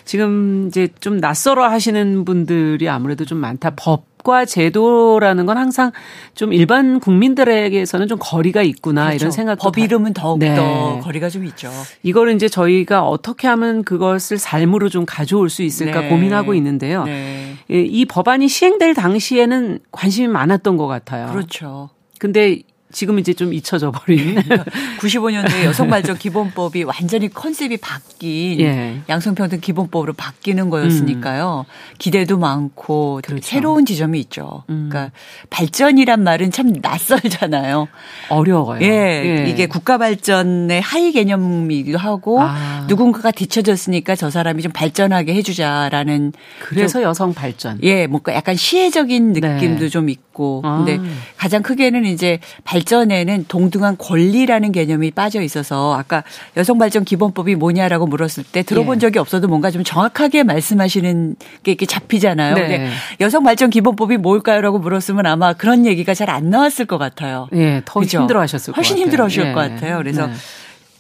[0.05, 3.71] 지금 이제 좀 낯설어 하시는 분들이 아무래도 좀 많다.
[3.75, 5.93] 법 법과 제도라는 건 항상
[6.35, 9.23] 좀 일반 국민들에게서는 좀 거리가 있구나 그렇죠.
[9.23, 9.59] 이런 생각.
[9.59, 11.01] 법 이름은 더욱더 네.
[11.03, 11.71] 거리가 좀 있죠.
[12.03, 16.09] 이거를 이제 저희가 어떻게 하면 그것을 삶으로 좀 가져올 수 있을까 네.
[16.09, 17.05] 고민하고 있는데요.
[17.05, 17.55] 네.
[17.69, 21.31] 이 법안이 시행될 당시에는 관심이 많았던 것 같아요.
[21.33, 21.91] 그렇죠.
[22.19, 24.37] 근데 지금 이제 좀 잊혀져 버린
[25.01, 29.01] 95년도에 여성발전 기본법이 완전히 컨셉이 바뀐 예.
[29.09, 31.67] 양성평등 기본법으로 바뀌는 거였으니까요.
[31.69, 31.97] 음.
[31.99, 33.43] 기대도 많고 그렇죠.
[33.45, 34.65] 새로운 지점이 있죠.
[34.71, 34.89] 음.
[34.89, 35.13] 그러니까
[35.51, 37.89] 발전이란 말은 참 낯설잖아요.
[38.29, 38.81] 어려워요.
[38.83, 39.51] 예, 예.
[39.51, 42.87] 이게 국가 발전의 하위 개념이기도 하고 아.
[42.89, 47.79] 누군가가 뒤쳐졌으니까 저 사람이 좀 발전하게 해 주자라는 그래서 여성 발전.
[47.83, 49.89] 예, 뭔가 약간 시혜적인 느낌도 네.
[49.89, 50.26] 좀 있고
[50.65, 50.85] 아.
[50.85, 50.99] 근데
[51.37, 56.23] 가장 크게는 이제 발 발전에는 동등한 권리라는 개념이 빠져 있어서 아까
[56.57, 59.01] 여성 발전 기본법이 뭐냐라고 물었을 때 들어본 예.
[59.01, 62.55] 적이 없어도 뭔가 좀 정확하게 말씀하시는 게 이렇게 잡히잖아요.
[62.55, 62.61] 네.
[62.61, 67.49] 근데 여성 발전 기본법이 뭘까요라고 물었으면 아마 그런 얘기가 잘 안 나왔을 것 같아요.
[67.55, 68.19] 예, 더 그죠?
[68.19, 69.53] 힘들어하셨을 것 훨씬 힘들어하실 예.
[69.53, 69.97] 것 같아요.
[69.99, 70.33] 그래서 네.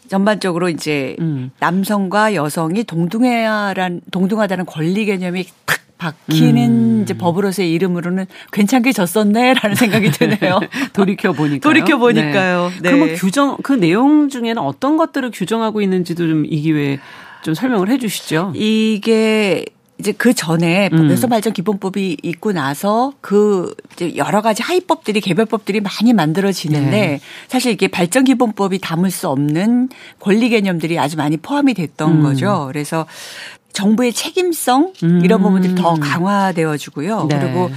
[0.09, 1.51] 전반적으로 이제 음.
[1.59, 7.03] 남성과 여성이 동등해야란 동등하다는 권리 개념이 탁 바뀌는 음.
[7.03, 10.61] 이제 법으로서의 이름으로는 괜찮게 졌었네라는 생각이 드네요.
[10.93, 12.71] 돌이켜 보니까 돌이켜 보니까요.
[12.77, 12.81] 네.
[12.83, 12.91] 네.
[12.91, 16.99] 그러면 규정 그 내용 중에는 어떤 것들을 규정하고 있는지도 좀 이 기회에
[17.43, 18.53] 좀 설명을 해 주시죠.
[18.55, 19.65] 이게
[19.99, 21.11] 이제 그 전에 음.
[21.11, 27.21] 여성발전 기본법이 있고 나서 그 이제 여러 가지 하위법들이 개별법들이 많이 만들어지는데 네.
[27.49, 29.89] 사실 이게 발전 기본법이 담을 수 없는
[30.21, 32.23] 권리 개념들이 아주 많이 포함이 됐던 음.
[32.23, 32.67] 거죠.
[32.69, 33.07] 그래서
[33.77, 35.43] 정부의 책임성 이런 음.
[35.43, 37.27] 부분들이 더 강화되어지고요.
[37.29, 37.39] 네.
[37.39, 37.71] 그리고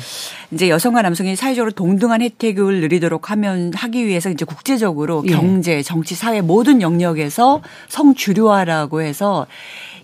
[0.52, 5.32] 이제 여성과 남성이 사회적으로 동등한 혜택을 누리도록 하면 하기 위해서 이제 국제적으로 예.
[5.32, 9.46] 경제, 정치, 사회 모든 영역에서 성주류화라고 해서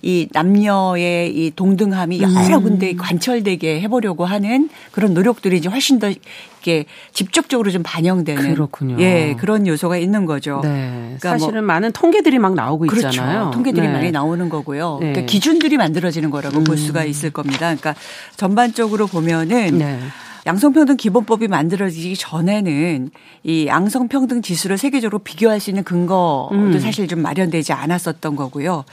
[0.05, 2.63] 이 남녀의 이 동등함이 여러 음.
[2.63, 8.97] 군데 관철되게 해보려고 하는 그런 노력들이 이제 훨씬 더 이렇게 집중적으로 좀 반영되는 그렇군요.
[8.99, 10.61] 예 그런 요소가 있는 거죠.
[10.63, 11.15] 네.
[11.17, 13.07] 그러니까 뭐 사실은 뭐 많은 통계들이 막 나오고 그렇죠.
[13.07, 13.49] 있잖아요.
[13.51, 13.91] 통계들이 네.
[13.91, 14.99] 많이 나오는 거고요.
[15.01, 15.07] 네.
[15.11, 16.63] 그러니까 기준들이 만들어지는 거라고 음.
[16.65, 17.61] 볼 수가 있을 겁니다.
[17.61, 17.95] 그러니까
[18.37, 19.79] 전반적으로 보면은.
[19.79, 19.99] 네.
[20.47, 23.09] 양성평등 기본법이 만들어지기 전에는
[23.41, 26.79] 이 양성평등 지수를 세계적으로 비교할 수 있는 근거도 음.
[26.79, 28.85] 사실 좀 마련되지 않았었던 거고요.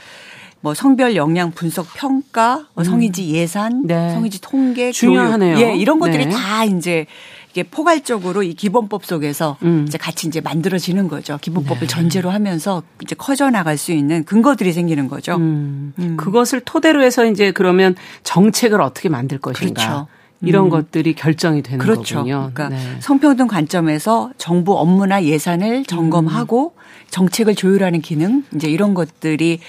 [0.63, 2.85] 뭐 성별 역량 분석 평가, 뭐 음.
[2.85, 4.15] 성인지 예산, 네.
[4.15, 5.57] 성인지 통계, 중요하네요.
[5.57, 6.31] 교육, 예, 이런 것들이 네.
[6.31, 7.07] 다 이제
[7.51, 9.85] 이게 포괄적으로 이 기본법 속에서 음.
[9.87, 11.37] 이제 같이 이제 만들어지는 거죠.
[11.41, 11.87] 기본법을 네.
[11.87, 15.35] 전제로 하면서 이제 커져 나갈 수 있는 근거들이 생기는 거죠.
[15.37, 15.93] 음.
[15.99, 16.17] 음.
[16.17, 19.83] 그것을 토대로 해서 이제 그러면 정책을 어떻게 만들 것인가.
[19.85, 20.07] 그렇죠.
[20.45, 20.71] 이런 음.
[20.71, 22.17] 것들이 결정이 되는 그렇죠.
[22.17, 22.51] 거군요.
[22.55, 22.97] 그러니까 네.
[23.01, 26.83] 성평등 관점에서 정부 업무나 예산을 점검하고 음.
[27.11, 29.61] 정책을 조율하는 기능 이제 이런 것들이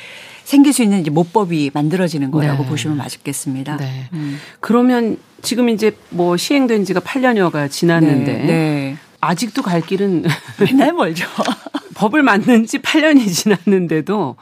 [0.44, 2.70] 생길 수 있는 이제 모법이 만들어지는 거라고 네.
[2.70, 3.78] 보시면 맞겠습니다.
[3.78, 4.10] 네.
[4.14, 4.40] 음.
[4.60, 8.46] 그러면 지금 이제 뭐 시행된 지가 8년여가 지났는데 네.
[8.46, 8.98] 네.
[9.22, 10.26] 아직도 갈 길은
[10.60, 11.26] 맨날 멀죠.
[11.96, 14.36] 법을 만든 지 8년이 지났는데도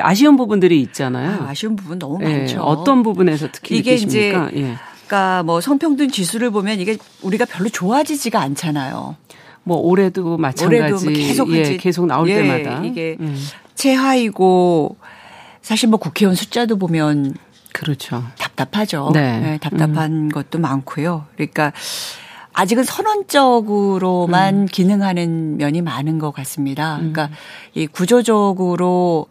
[0.00, 1.46] 아쉬운 부분들이 있잖아요.
[1.46, 2.38] 아, 쉬운 부분 너무 네.
[2.38, 2.62] 많죠.
[2.62, 4.50] 어떤 부분에서 특히 이게 느끼십니까?
[4.50, 4.76] 이제 예.
[5.06, 9.16] 그러니까 뭐 성평등 지수를 보면 이게 우리가 별로 좋아지지가 않잖아요.
[9.64, 13.36] 뭐 올해도 마찬가지 올해도 뭐 계속 예, 계속 나올 예, 때마다 이게 음.
[13.74, 14.96] 최하이고
[15.62, 17.34] 사실 뭐 국회의원 숫자도 보면
[17.72, 18.22] 그렇죠.
[18.38, 19.10] 답답하죠.
[19.14, 20.28] 네, 네 답답한 음.
[20.28, 21.26] 것도 많고요.
[21.34, 21.72] 그러니까
[22.52, 24.66] 아직은 선언적으로만 음.
[24.66, 26.96] 기능하는 면이 많은 것 같습니다.
[26.96, 27.32] 그러니까 음.
[27.74, 29.26] 이 구조적으로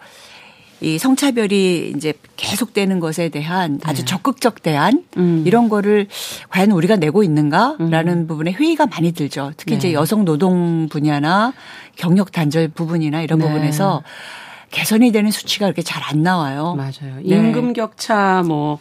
[0.79, 4.05] 이 성차별이 이제 계속되는 것에 대한 아주 네.
[4.05, 5.43] 적극적 대안 음.
[5.45, 6.07] 이런 거를
[6.49, 8.27] 과연 우리가 내고 있는가라는 음.
[8.27, 9.51] 부분에 회의가 많이 들죠.
[9.57, 9.77] 특히 네.
[9.77, 11.53] 이제 여성 노동 분야나
[11.97, 13.45] 경력 단절 부분이나 이런 네.
[13.45, 14.01] 부분에서
[14.71, 16.75] 개선이 되는 수치가 그렇게 잘 안 나와요.
[16.75, 17.15] 맞아요.
[17.23, 17.35] 네.
[17.35, 18.79] 임금 격차 뭐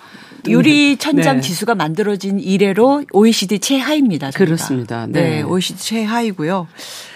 [0.49, 1.43] 유리 천장 네.
[1.43, 4.31] 지수가 만들어진 이래로 OECD 최하입니다.
[4.31, 4.45] 저희가.
[4.45, 5.07] 그렇습니다.
[5.07, 5.23] 네.
[5.23, 5.43] 네.
[5.43, 6.67] OECD 최하이고요.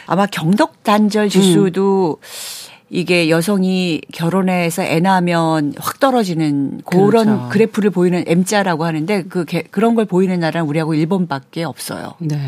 [0.07, 2.85] 아마 경력 단절 지수도 음.
[2.91, 7.49] 이게 여성이 결혼해서 애 낳으면 확 떨어지는 그런 그렇죠.
[7.51, 12.15] 그래프를 보이는 M자라고 하는데 그 그런 걸 보이는 나라는 우리하고 일본밖에 없어요.
[12.19, 12.39] 네.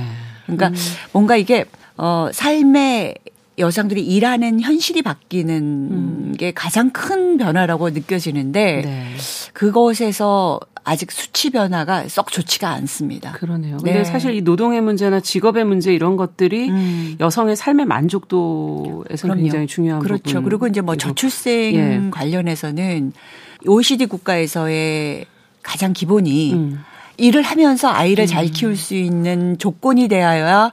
[0.44, 0.74] 그러니까 음.
[1.12, 1.64] 뭔가 이게
[1.96, 3.14] 어 삶의
[3.58, 6.34] 여성들이 일하는 현실이 바뀌는 음.
[6.36, 9.14] 게 가장 큰 변화라고 느껴지는데 네.
[9.54, 13.32] 그것에서 아직 수치 변화가 썩 좋지가 않습니다.
[13.32, 13.78] 그러네요.
[13.78, 14.04] 근데 네.
[14.04, 17.16] 사실 이 노동의 문제나 직업의 문제 이런 것들이 음.
[17.18, 20.22] 여성의 삶의 만족도에서 굉장히 중요한 그렇죠.
[20.22, 20.44] 부분.
[20.44, 22.10] 그리고 이제 뭐 저출생 예.
[22.12, 23.12] 관련해서는
[23.66, 25.26] OECD 국가에서의
[25.62, 26.84] 가장 기본이 음.
[27.16, 28.26] 일을 하면서 아이를 음.
[28.26, 30.72] 잘 키울 수 있는 조건이 되어야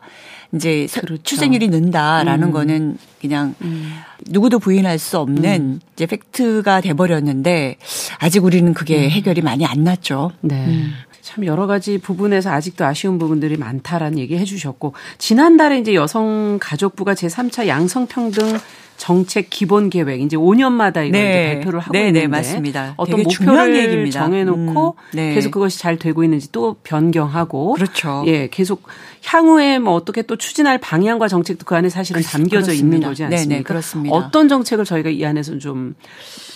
[0.54, 1.22] 이제 그렇죠.
[1.24, 2.52] 출생률이 는다라는 음.
[2.52, 3.94] 거는 그냥 음.
[4.28, 5.80] 누구도 부인할 수 없는 음.
[5.94, 7.78] 이제 팩트가 돼버렸는데
[8.20, 9.10] 아직 우리는 그게 음.
[9.10, 10.32] 해결이 많이 안 났죠.
[10.42, 10.66] 네.
[10.66, 10.94] 음.
[11.22, 18.60] 참 여러 가지 부분에서 아직도 아쉬운 부분들이 많다라는 얘기 해주셨고 지난달에 이제 여성가족부가 제3차 양성평등
[19.04, 21.56] 정책 기본 계획 이제 5년마다 이걸 네.
[21.56, 22.94] 발표를 하고 네, 네 있는데 네, 맞습니다.
[22.96, 25.34] 어떤 목표를 정해놓고 음, 네.
[25.34, 28.24] 계속 그것이 잘 되고 있는지 또 변경하고 그렇죠.
[28.28, 28.84] 예, 계속
[29.26, 32.96] 향후에 뭐 어떻게 또 추진할 방향과 정책도 그 안에 사실은 그, 담겨져 그렇습니다.
[32.96, 33.50] 있는 거지 않습니까?
[33.50, 34.16] 네네, 그렇습니다.
[34.16, 35.96] 어떤 정책을 저희가 이 안에서 좀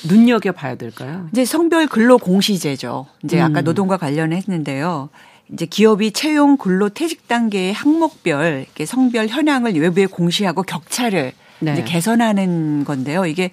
[0.08, 1.28] 눈여겨 봐야 될까요?
[1.34, 3.08] 이제 성별 근로 공시제죠.
[3.26, 3.44] 이제 음.
[3.44, 5.10] 아까 노동과 관련했는데요.
[5.52, 11.74] 이제 기업이 채용 근로 퇴직 단계의 항목별 성별 현황을 외부에 공시하고 격차를 네.
[11.74, 13.26] 이제 개선하는 건데요.
[13.26, 13.52] 이게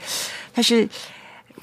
[0.55, 0.89] 사실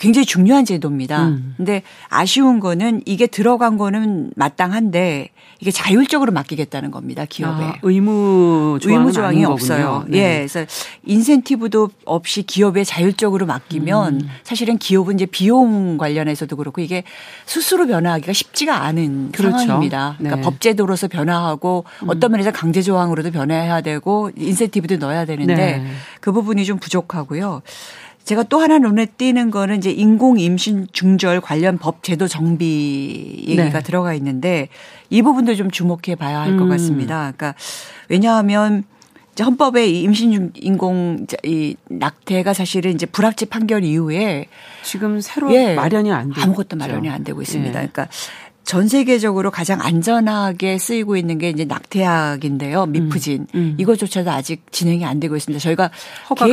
[0.01, 1.27] 굉장히 중요한 제도입니다.
[1.27, 1.53] 음.
[1.57, 7.23] 근데 아쉬운 거는 이게 들어간 거는 마땅한데 이게 자율적으로 맡기겠다는 겁니다.
[7.29, 7.63] 기업에.
[7.63, 10.03] 아, 의무 의무 조항 이 없어요.
[10.07, 10.17] 네.
[10.17, 10.37] 예.
[10.39, 10.65] 그래서
[11.05, 14.29] 인센티브도 없이 기업에 자율적으로 맡기면 음.
[14.41, 17.03] 사실은 기업은 이제 비용 관련해서도 그렇고 이게
[17.45, 19.59] 스스로 변화하기가 쉽지가 않은 그렇죠.
[19.59, 20.15] 상황입니다.
[20.17, 20.41] 그러니까 네.
[20.41, 22.09] 법제도로서 변화하고 음.
[22.09, 25.91] 어떤 면에서 강제 조항으로도 변화해야 되고 인센티브도 넣어야 되는데 네.
[26.21, 27.61] 그 부분이 좀 부족하고요.
[28.23, 33.79] 제가 또 하나 눈에 띄는 거는 이제 인공 임신 중절 관련 법 제도 정비 얘기가
[33.79, 33.83] 네.
[33.83, 34.69] 들어가 있는데
[35.09, 36.69] 이 부분도 좀 주목해 봐야 할것 음.
[36.69, 37.33] 같습니다.
[37.35, 37.55] 그러니까
[38.09, 38.83] 왜냐하면
[39.33, 44.47] 이제 헌법에 임신 중 인공 이 낙태가 사실은 이제 불합치 판결 이후에
[44.83, 47.69] 지금 새로 예, 마련이 안 되고 아무것도 마련이 안 되고 있습니다.
[47.69, 47.87] 예.
[47.87, 48.07] 그러니까
[48.63, 52.85] 전 세계적으로 가장 안전하게 쓰이고 있는 게 이제 낙태약인데요.
[52.85, 53.47] 미프진.
[53.53, 53.75] 음, 음.
[53.77, 55.61] 이것조차도 아직 진행이 안 되고 있습니다.
[55.61, 55.89] 저희가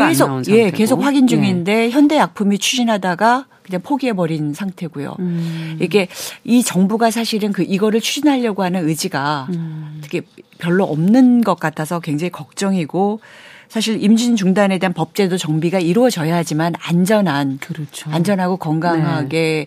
[0.08, 1.90] 계속 예, 계속 확인 중인데 예.
[1.90, 5.16] 현대약품이 추진하다가 그냥 포기해 버린 상태고요.
[5.18, 5.78] 음.
[5.80, 6.08] 이게
[6.44, 10.00] 이 정부가 사실은 그 이거를 추진하려고 하는 의지가 음.
[10.02, 10.22] 되게
[10.58, 13.20] 별로 없는 것 같아서 굉장히 걱정이고
[13.68, 18.11] 사실 임신 중단에 대한 법제도 정비가 이루어져야지만 안전한 그렇죠.
[18.11, 19.66] 안전하고 건강하게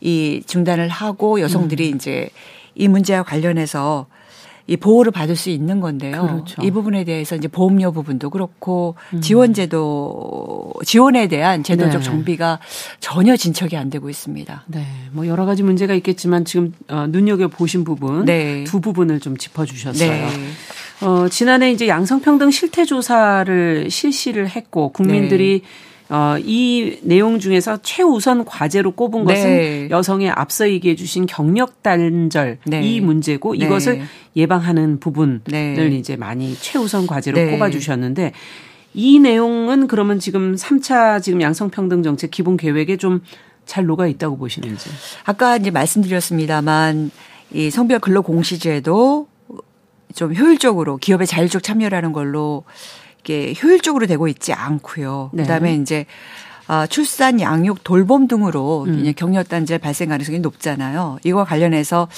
[0.00, 1.96] 이 중단을 하고 여성들이 음.
[1.96, 2.30] 이제
[2.74, 4.06] 이 문제와 관련해서
[4.66, 6.22] 이 보호를 받을 수 있는 건데요.
[6.22, 6.62] 그렇죠.
[6.62, 9.20] 이 부분에 대해서 이제 보험료 부분도 그렇고 음.
[9.20, 12.04] 지원제도 지원에 대한 제도적 네.
[12.04, 12.60] 정비가
[13.00, 14.64] 전혀 진척이 안 되고 있습니다.
[14.68, 18.64] 네, 뭐 여러 가지 문제가 있겠지만 지금 어, 눈여겨 보신 부분 네.
[18.64, 20.10] 두 부분을 좀 짚어주셨어요.
[20.10, 20.28] 네.
[21.02, 26.14] 어, 지난해 이제 양성평등 실태조사를 실시를 했고 국민들이 네.
[26.14, 29.88] 어, 이 내용 중에서 최우선 과제로 꼽은 것은 네.
[29.90, 32.82] 여성의 앞서 얘기해 주신 경력 단절 네.
[32.82, 33.64] 이 문제고 네.
[33.64, 34.02] 이것을
[34.36, 35.74] 예방하는 부분을 네.
[35.98, 37.50] 이제 많이 최우선 과제로 네.
[37.50, 38.32] 꼽아 주셨는데
[38.94, 43.20] 이 내용은 그러면 지금 3차 지금 양성평등 정책 기본 계획에 좀
[43.66, 44.90] 잘 녹아 있다고 보시는지.
[45.24, 47.10] 아까 이제 말씀드렸습니다만
[47.52, 49.28] 이 성별 근로 공시제도
[50.14, 52.64] 좀 효율적으로 기업의 자율적 참여라는 걸로
[53.20, 55.30] 이게 효율적으로 되고 있지 않고요.
[55.32, 55.42] 네.
[55.42, 56.06] 그다음에 이제
[56.66, 59.12] 아, 출산, 양육, 돌봄 등으로 음.
[59.14, 61.18] 격려단절 발생 가능성이 높잖아요.
[61.24, 62.08] 이와 관련해서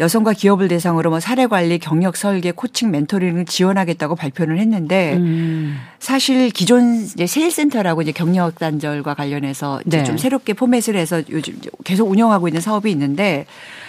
[0.00, 5.78] 여성과 기업을 대상으로 뭐 사례 관리, 경력 설계, 코칭, 멘토링을 지원하겠다고 발표를 했는데 음.
[5.98, 10.04] 사실 기존 이제 세일센터라고 이제 경력 단절과 관련해서 이제 네.
[10.04, 13.44] 좀 새롭게 포맷을 해서 요즘 계속 운영하고 있는 사업이 있는데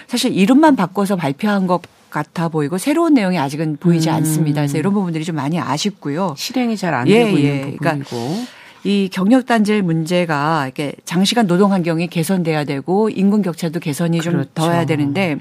[0.07, 1.81] 사실 이름만 바꿔서 발표한 것
[2.11, 4.15] 같아 보이고 새로운 내용이 아직은 보이지 음.
[4.15, 4.61] 않습니다.
[4.61, 6.35] 그래서 이런 부분들이 좀 많이 아쉽고요.
[6.37, 7.59] 실행이 잘안 되고 예, 있는 예.
[7.61, 8.09] 그러니까 부분이고.
[8.09, 8.51] 그러니까
[8.83, 14.43] 이 경력 단절 문제가 이렇게 장시간 노동 환경이 개선돼야 되고 인근 격차도 개선이 그렇죠.
[14.43, 15.37] 좀 더해야 되는데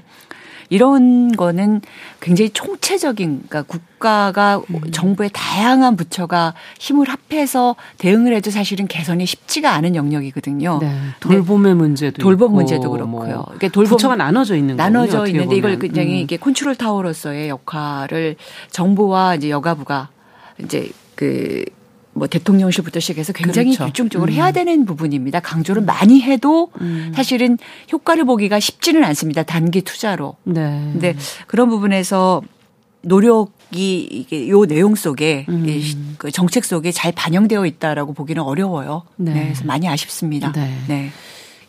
[0.71, 1.81] 이런 거는
[2.21, 4.89] 굉장히 총체적인 그러니까 국가가 음.
[4.91, 10.79] 정부의 다양한 부처가 힘을 합해서 대응을 해도 사실은 개선이 쉽지가 않은 영역이거든요.
[10.81, 10.97] 네.
[11.19, 13.05] 돌봄의 문제도 돌봄 문제도 그렇고요.
[13.05, 16.23] 뭐 그러니까 돌봄 부처가 나눠져 있는 나눠져 거군요, 있는데 이걸 굉장히 음.
[16.23, 18.37] 이게 컨트롤 타워로서의 역할을
[18.71, 20.07] 정부와 이제 여가부가
[20.63, 21.65] 이제 그
[22.13, 23.85] 뭐 대통령실부터 시작해서 굉장히 그렇죠.
[23.85, 24.35] 집중적으로 음.
[24.35, 25.39] 해야 되는 부분입니다.
[25.39, 27.11] 강조를 많이 해도 음.
[27.15, 27.57] 사실은
[27.91, 29.43] 효과를 보기가 쉽지는 않습니다.
[29.43, 30.35] 단기 투자로.
[30.43, 30.89] 네.
[30.91, 31.15] 근데
[31.47, 32.41] 그런 부분에서
[33.03, 36.15] 노력이 이게 요 내용 속에 음.
[36.17, 39.03] 그 정책 속에 잘 반영되어 있다라고 보기는 어려워요.
[39.15, 39.33] 네.
[39.33, 39.43] 네.
[39.45, 40.51] 그래서 많이 아쉽습니다.
[40.51, 40.69] 네.
[40.87, 41.11] 네.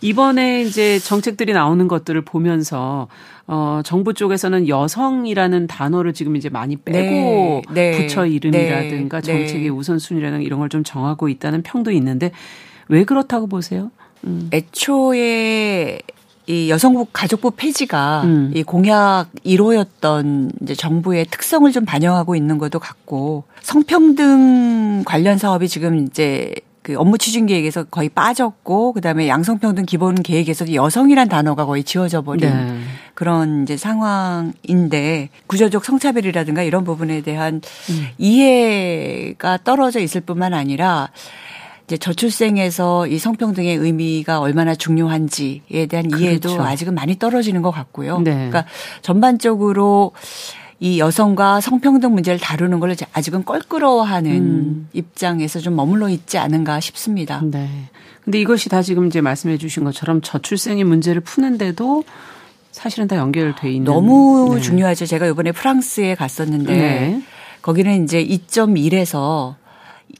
[0.02, 3.06] 이번에 이제 정책들이 나오는 것들을 보면서
[3.46, 9.70] 어 정부 쪽에서는 여성이라는 단어를 지금 이제 많이 빼고 네, 네, 부처 이름이라든가 네, 정책의
[9.70, 12.32] 우선순위라는 이런 걸 좀 정하고 있다는 평도 있는데
[12.88, 13.90] 왜 그렇다고 보세요?
[14.24, 14.48] 음.
[14.52, 15.98] 애초에
[16.46, 18.52] 이 여성부 가족부 폐지가 음.
[18.54, 26.06] 이 공약 1호였던 이제 정부의 특성을 좀 반영하고 있는 것도 같고 성평등 관련 사업이 지금
[26.06, 32.22] 이제 그 업무 추진 계획에서 거의 빠졌고 그다음에 양성평등 기본 계획에서 여성이란 단어가 거의 지워져
[32.22, 32.80] 버린 네.
[33.14, 38.08] 그런 이제 상황인데 구조적 성차별이라든가 이런 부분에 대한 음.
[38.18, 41.10] 이해가 떨어져 있을 뿐만 아니라
[41.86, 46.24] 이제 저출생에서 이 성평등의 의미가 얼마나 중요한지에 대한 그렇죠.
[46.24, 48.20] 이해도 아직은 많이 떨어지는 것 같고요.
[48.20, 48.32] 네.
[48.32, 48.64] 그러니까
[49.02, 50.12] 전반적으로
[50.82, 54.88] 이 여성과 성평등 문제를 다루는 걸 아직은 껄끄러워하는 음.
[54.92, 57.40] 입장에서 좀 머물러 있지 않은가 싶습니다.
[57.44, 57.68] 네.
[58.24, 62.02] 근데 이것이 다 지금 이제 말씀해 주신 것처럼 저출생의 문제를 푸는데도
[62.72, 64.60] 사실은 다 연결돼 있는 너무 네.
[64.60, 65.06] 중요하죠.
[65.06, 67.22] 제가 이번에 프랑스에 갔었는데 네.
[67.62, 69.54] 거기는 이제 2.1에서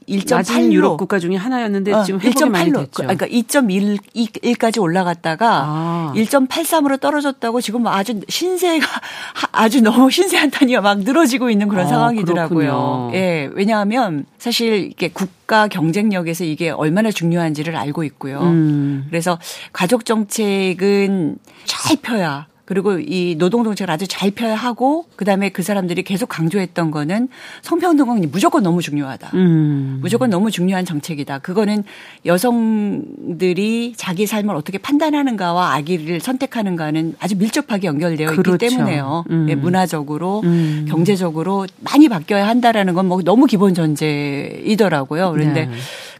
[0.07, 3.03] 1.8로 유럽 국가 중에 하나였는데 어, 지금 회복이 많이 됐죠.
[3.03, 6.13] 그러니까 2.1까지 올라갔다가 아.
[6.15, 8.85] 1.83으로 떨어졌다고 지금 아주 신세가
[9.51, 12.67] 아주 너무 신세 한탄이 막 늘어지고 있는 그런 아, 상황이더라고요.
[12.67, 13.11] 그렇군요.
[13.13, 13.49] 예.
[13.53, 18.41] 왜냐하면 사실 이게 국가 경쟁력에서 이게 얼마나 중요한지를 알고 있고요.
[18.41, 19.05] 음.
[19.09, 19.39] 그래서
[19.71, 26.03] 가족 정책은 잘 펴야 그리고 이 노동 정책을 아주 잘 펴야 하고 그다음에 그 사람들이
[26.03, 27.27] 계속 강조했던 거는
[27.61, 29.31] 성평등은 무조건 너무 중요하다.
[29.33, 29.99] 음.
[30.01, 31.39] 무조건 너무 중요한 정책이다.
[31.39, 31.83] 그거는
[32.25, 38.55] 여성들이 자기 삶을 어떻게 판단하는가와 아기를 선택하는가는 아주 밀접하게 연결되어 그렇죠.
[38.55, 39.25] 있기 때문에요.
[39.29, 39.47] 음.
[39.49, 40.85] 예, 문화적으로 음.
[40.87, 45.31] 경제적으로 많이 바뀌어야 한다라는 건 뭐 너무 기본 전제이더라고요.
[45.33, 45.71] 그런데 네.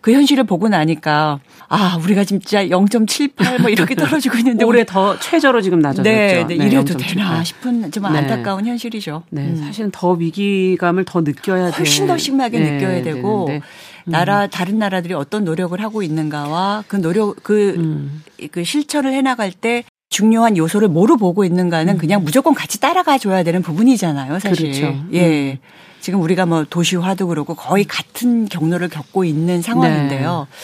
[0.03, 1.39] 그 현실을 보고 나니까
[1.69, 6.03] 아 우리가 진짜 0.78뭐 이렇게 떨어지고 있는데 올해 더 최저로 지금 낮아졌죠.
[6.03, 7.15] 네, 네, 네 이래도 0.78.
[7.15, 8.19] 되나 싶은 좀 네.
[8.19, 9.23] 안타까운 현실이죠.
[9.29, 9.55] 네, 음.
[9.55, 11.77] 사실은 더 위기감을 더 느껴야 돼.
[11.77, 13.61] 훨씬 더 심하게 네, 느껴야 되고 음.
[14.03, 18.23] 나라 다른 나라들이 어떤 노력을 하고 있는가와 그 노력 그그 음.
[18.51, 21.97] 그 실천을 해 나갈 때 중요한 요소를 뭐로 보고 있는가는 음.
[21.97, 24.73] 그냥 무조건 같이 따라가 줘야 되는 부분이잖아요, 사실.
[24.73, 25.01] 그렇죠.
[25.13, 25.53] 예.
[25.53, 25.57] 음.
[26.03, 30.47] 지금 우리가 뭐 도시화도 그렇고 거의 같은 경로를 겪고 있는 상황인데요.
[30.49, 30.55] 네.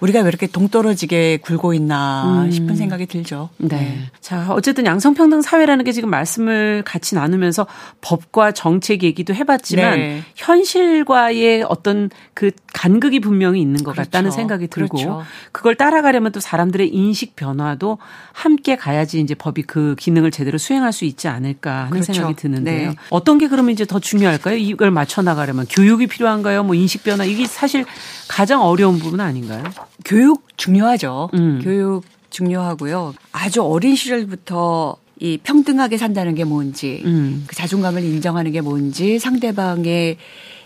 [0.00, 2.50] 우리가 왜 이렇게 동떨어지게 굴고 있나 음.
[2.50, 3.50] 싶은 생각이 들죠.
[3.58, 3.68] 네.
[3.68, 3.98] 네.
[4.20, 7.66] 자, 어쨌든 양성평등 사회라는 게 지금 말씀을 같이 나누면서
[8.00, 10.22] 법과 정책 얘기도 해봤지만 네.
[10.36, 14.08] 현실과의 어떤 그 간극이 분명히 있는 것 그렇죠.
[14.08, 15.22] 같다는 생각이 들고 그렇죠.
[15.50, 17.98] 그걸 따라가려면 또 사람들의 인식 변화도
[18.32, 22.12] 함께 가야지 이제 법이 그 기능을 제대로 수행할 수 있지 않을까 하는 그렇죠.
[22.12, 22.90] 생각이 드는데요.
[22.90, 22.96] 네.
[23.10, 24.56] 어떤 게 그러면 이제 더 중요할까요?
[24.56, 26.62] 이걸 맞춰 나가려면 교육이 필요한가요?
[26.62, 27.84] 뭐 인식 변화 이게 사실
[28.28, 29.64] 가장 어려운 부분 아닌가요?
[30.04, 31.30] 교육 중요하죠.
[31.34, 31.60] 음.
[31.62, 33.14] 교육 중요하고요.
[33.32, 37.44] 아주 어린 시절부터 이 평등하게 산다는 게 뭔지, 음.
[37.46, 40.16] 그 자존감을 인정하는 게 뭔지, 상대방의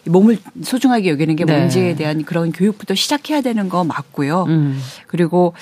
[0.04, 1.56] 몸을 소중하게 여기는 게 네.
[1.56, 4.44] 뭔지에 대한 그런 교육부터 시작해야 되는 거 맞고요.
[4.48, 4.80] 음.
[5.06, 5.54] 그리고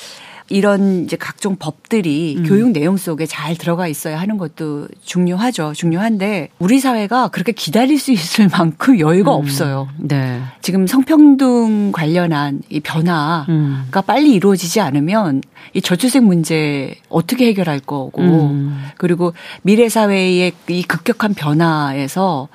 [0.50, 2.42] 이런 이제 각종 법들이 음.
[2.42, 5.72] 교육 내용 속에 잘 들어가 있어야 하는 것도 중요하죠.
[5.74, 9.38] 중요한데 우리 사회가 그렇게 기다릴 수 있을 만큼 여유가 음.
[9.38, 9.88] 없어요.
[9.96, 10.42] 네.
[10.60, 13.88] 지금 성평등 관련한 이 변화가 음.
[14.06, 15.40] 빨리 이루어지지 않으면
[15.72, 18.84] 이 저출생 문제 어떻게 해결할 거고 음.
[18.96, 19.32] 그리고
[19.62, 22.48] 미래 사회의 이 급격한 변화에서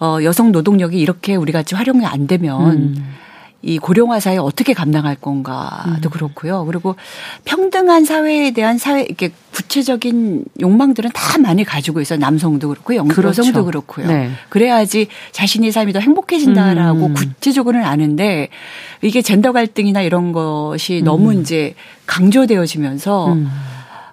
[0.00, 3.14] 어 여성 노동력이 이렇게 우리 같이 활용이 안 되면 음.
[3.62, 6.10] 이 고령화 사회 어떻게 감당할 건가도 음.
[6.10, 6.64] 그렇고요.
[6.64, 6.96] 그리고
[7.44, 12.18] 평등한 사회에 대한 사회 이렇게 구체적인 욕망들은 다 많이 가지고 있어요.
[12.18, 13.42] 남성도 그렇고 그렇죠.
[13.42, 14.06] 여성도 그렇고요.
[14.06, 14.30] 네.
[14.48, 17.14] 그래야지 자신의 삶이 더 행복해진다라고 음.
[17.14, 18.48] 구체적으로는 아는데
[19.02, 21.04] 이게 젠더 갈등이나 이런 것이 음.
[21.04, 21.74] 너무 이제
[22.06, 23.50] 강조되어지면서 음.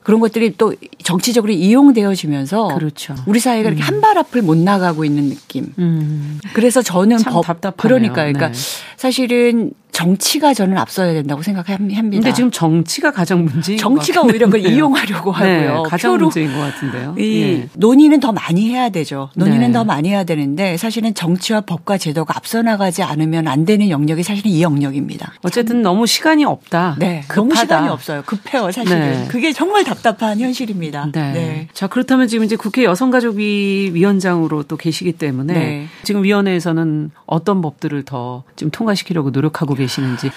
[0.07, 3.13] 그런 것들이 또 정치적으로 이용되어지면서 그렇죠.
[3.25, 3.87] 우리 사회가 이렇게 음.
[3.87, 5.73] 한발 앞을 못 나가고 있는 느낌.
[5.79, 6.39] 음.
[6.53, 8.13] 그래서 저는 법 답답하네요.
[8.13, 8.53] 그러니까 그러니까 네.
[8.95, 11.99] 사실은 정치가 저는 앞서야 된다고 생각합니다.
[11.99, 15.81] 근데 지금 정치가 가장 문제인 정치가 오히려 그걸 이용하려고 네, 하고요.
[15.81, 17.15] 네, 가장 문제인 것 같은데요.
[17.17, 17.69] 이 네.
[17.73, 19.31] 논의는 더 많이 해야 되죠.
[19.33, 19.73] 논의는 네.
[19.73, 24.51] 더 많이 해야 되는데 사실은 정치와 법과 제도가 앞서 나가지 않으면 안 되는 영역이 사실은
[24.51, 25.33] 이 영역입니다.
[25.41, 26.97] 어쨌든 너무 시간이 없다.
[26.99, 27.41] 네, 급하다.
[27.41, 28.21] 너무 시간이 없어요.
[28.23, 28.99] 급해요, 사실은.
[28.99, 29.27] 네.
[29.29, 31.09] 그게 정말 답답한 현실입니다.
[31.11, 31.31] 네.
[31.31, 31.67] 네.
[31.73, 38.43] 자 그렇다면 지금 이제 국회 여성가족위 위원장으로 또 계시기 때문에 지금 위원회에서는 어떤 법들을 더
[38.55, 39.86] 지금 통과시키려고 노력하고 계십니까?
[39.87, 40.29] 계시는지.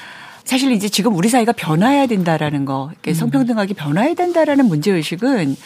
[0.45, 3.15] 사실 이제 지금 우리 사회가 변화해야 된다라는 거, 음.
[3.15, 5.57] 성평등하게 변화해야 된다라는 문제 의식은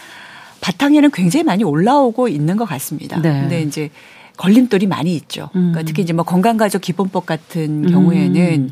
[0.61, 3.21] 바탕에는 굉장히 많이 올라오고 있는 것 같습니다.
[3.21, 3.41] 네.
[3.41, 3.91] 근데 이제
[4.37, 5.49] 걸림돌이 많이 있죠.
[5.53, 5.73] 그러니까 음.
[5.73, 8.71] 그러니까 특히 이제 뭐 건강가족 기본법 같은 경우에는 음.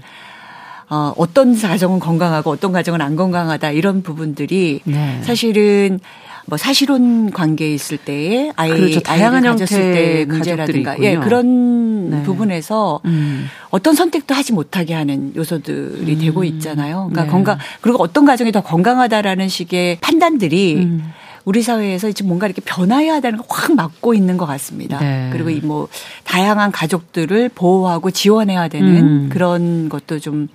[0.93, 5.21] 어, 어떤 가정은 건강하고 어떤 가정은 안 건강하다 이런 부분들이 네.
[5.23, 5.99] 사실은
[6.45, 9.01] 뭐 사실혼 관계에 있을 때에 아이 그렇죠.
[9.01, 12.23] 다양한 가졌을 때 문제라든가 예 그런 네.
[12.25, 13.49] 부분에서 음.
[13.71, 16.21] 어떤 선택도 하지 못하게 하는 요소들이 음.
[16.21, 17.09] 되고 있잖아요.
[17.09, 17.31] 그러니까 네.
[17.31, 21.13] 건강 그리고 어떤 가정이 더 건강하다라는 식의 판단들이 음.
[21.45, 24.99] 우리 사회에서 지금 뭔가 이렇게 변화해야 되는 거확 막고 있는 것 같습니다.
[24.99, 25.31] 네.
[25.33, 25.89] 그리고 이 뭐
[26.25, 29.29] 다양한 가족들을 보호하고 지원해야 되는 음.
[29.31, 30.49] 그런 것도 좀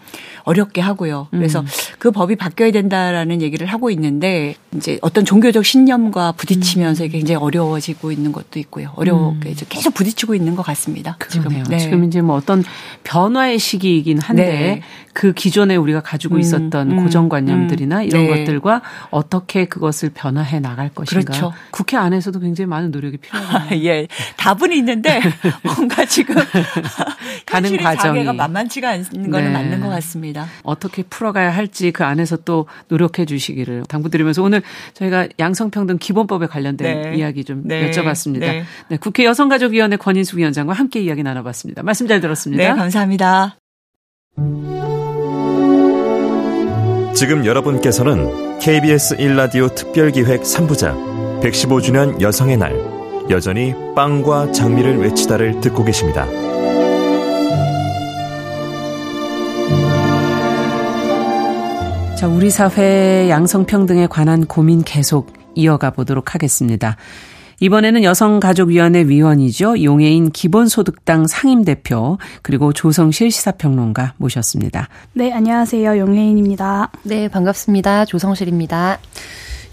[0.43, 1.27] 어렵게 하고요.
[1.31, 1.65] 그래서 음.
[1.99, 7.09] 그 법이 바뀌어야 된다라는 얘기를 하고 있는데 이제 어떤 종교적 신념과 부딪히면서 음.
[7.09, 8.91] 굉장히 어려워지고 있는 것도 있고요.
[8.95, 9.55] 어려워게 음.
[9.69, 11.15] 계속 부딪히고 있는 것 같습니다.
[11.19, 11.63] 그러네요.
[11.63, 11.79] 지금, 네.
[11.79, 12.63] 지금 이제 뭐 어떤
[13.03, 14.81] 변화의 시기이긴 한데 네.
[15.13, 16.39] 그 기존에 우리가 가지고 음.
[16.39, 17.03] 있었던 음.
[17.03, 18.29] 고정관념들이나 이런 네.
[18.29, 21.25] 것들과 어떻게 그것을 변화해 나갈 것인가.
[21.25, 21.53] 그렇죠.
[21.71, 23.75] 국회 안에서도 굉장히 많은 노력이 필요합니다.
[23.83, 24.07] 예,
[24.37, 25.19] 답은 있는데
[25.63, 26.35] 뭔가 지금
[27.45, 29.49] 가는 과정이 만만치가 않은 거는 네.
[29.49, 30.47] 맞는 것 같습니다.
[30.63, 34.61] 어떻게 풀어가야 할지 그 안에서 또 노력해 주시기를 당부드리면서 오늘
[34.93, 37.17] 저희가 양성평등 기본법에 관련된 네.
[37.17, 37.89] 이야기 좀 네.
[37.89, 38.39] 여쭤봤습니다.
[38.39, 38.63] 네.
[38.89, 38.97] 네.
[38.97, 41.83] 국회 여성가족위원회 권인숙 위원장과 함께 이야기 나눠봤습니다.
[41.83, 42.63] 말씀 잘 들었습니다.
[42.63, 43.57] 네, 감사합니다.
[47.17, 52.75] 지금 여러분께서는 KBS 1라디오 특별기획 3부작 115주년 여성의 날
[53.31, 56.27] 여전히 빵과 장미를 외치다를 듣고 계십니다.
[62.15, 66.97] 자, 우리 사회 양성평등에 관한 고민 계속 이어가 보도록 하겠습니다.
[67.59, 69.81] 이번에는 여성가족위원회 위원이죠.
[69.83, 74.89] 용해인 기본소득당 상임대표 그리고 조성실 시사평론가 모셨습니다.
[75.13, 75.97] 네, 안녕하세요.
[75.97, 76.91] 용해인입니다.
[77.03, 78.05] 네, 반갑습니다.
[78.05, 78.99] 조성실입니다.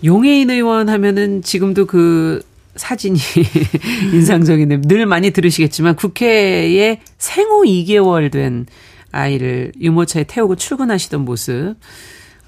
[0.02, 2.42] 용해인 의원 하면은 지금도 그
[2.76, 3.18] 사진이
[4.12, 4.80] 인상적이네요.
[4.82, 8.66] 늘 많이 들으시겠지만 국회에 생후 2개월 된
[9.12, 11.76] 아이를 유모차에 태우고 출근하시던 모습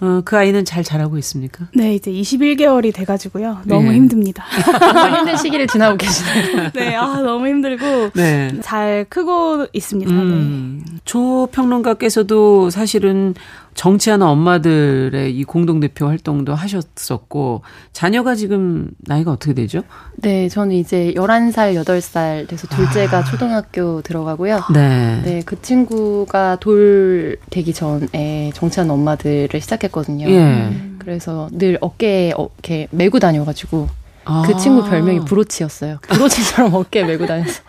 [0.01, 1.67] 어, 그 아이는 잘 자라고 있습니까?
[1.75, 3.63] 네, 이제 21개월이 돼가지고요.
[3.65, 3.97] 너무 네.
[3.97, 4.45] 힘듭니다.
[5.17, 6.71] 힘든 시기를 지나고 계시네요.
[6.77, 8.11] 네, 아, 너무 힘들고.
[8.15, 8.51] 네.
[8.61, 10.11] 잘 크고 있습니다.
[10.13, 10.97] 음, 네.
[11.05, 13.35] 조 평론가께서도 사실은
[13.77, 17.63] 정치하는 엄마들의 이 공동대표 활동도 하셨었고,
[17.93, 19.83] 자녀가 지금 나이가 어떻게 되죠?
[20.17, 23.25] 네, 저는 이제 11살, 8살 돼서 둘째가 아.
[23.25, 24.65] 초등학교 들어가고요.
[24.73, 25.21] 네.
[25.25, 30.27] 네, 그 친구가 돌 되기 전에 정치하는 엄마들을 시작했거든요.
[30.29, 30.73] 예.
[30.99, 33.89] 그래서 늘 어깨에 이렇게 메고 다녀가지고,
[34.25, 34.43] 아.
[34.47, 35.99] 그 친구 별명이 브로치였어요.
[36.09, 37.63] 브로치처럼 어깨에 메고 다녀서.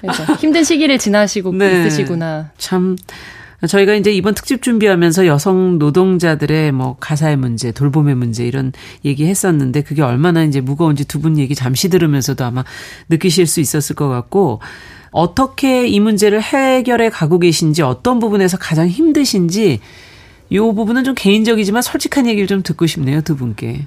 [0.00, 1.80] 그래서 힘든 시기를 지나시고 네.
[1.86, 2.50] 있으시구나.
[2.58, 2.96] 참.
[3.66, 8.72] 저희가 이제 이번 특집 준비하면서 여성 노동자들의 뭐 가사의 문제, 돌봄의 문제 이런
[9.04, 12.64] 얘기 했었는데 그게 얼마나 이제 무거운지 두 분 얘기 잠시 들으면서도 아마
[13.08, 14.60] 느끼실 수 있었을 것 같고
[15.12, 19.78] 어떻게 이 문제를 해결해 가고 계신지 어떤 부분에서 가장 힘드신지
[20.52, 23.86] 요 부분은 좀 개인적이지만 솔직한 얘기를 좀 듣고 싶네요, 두 분께.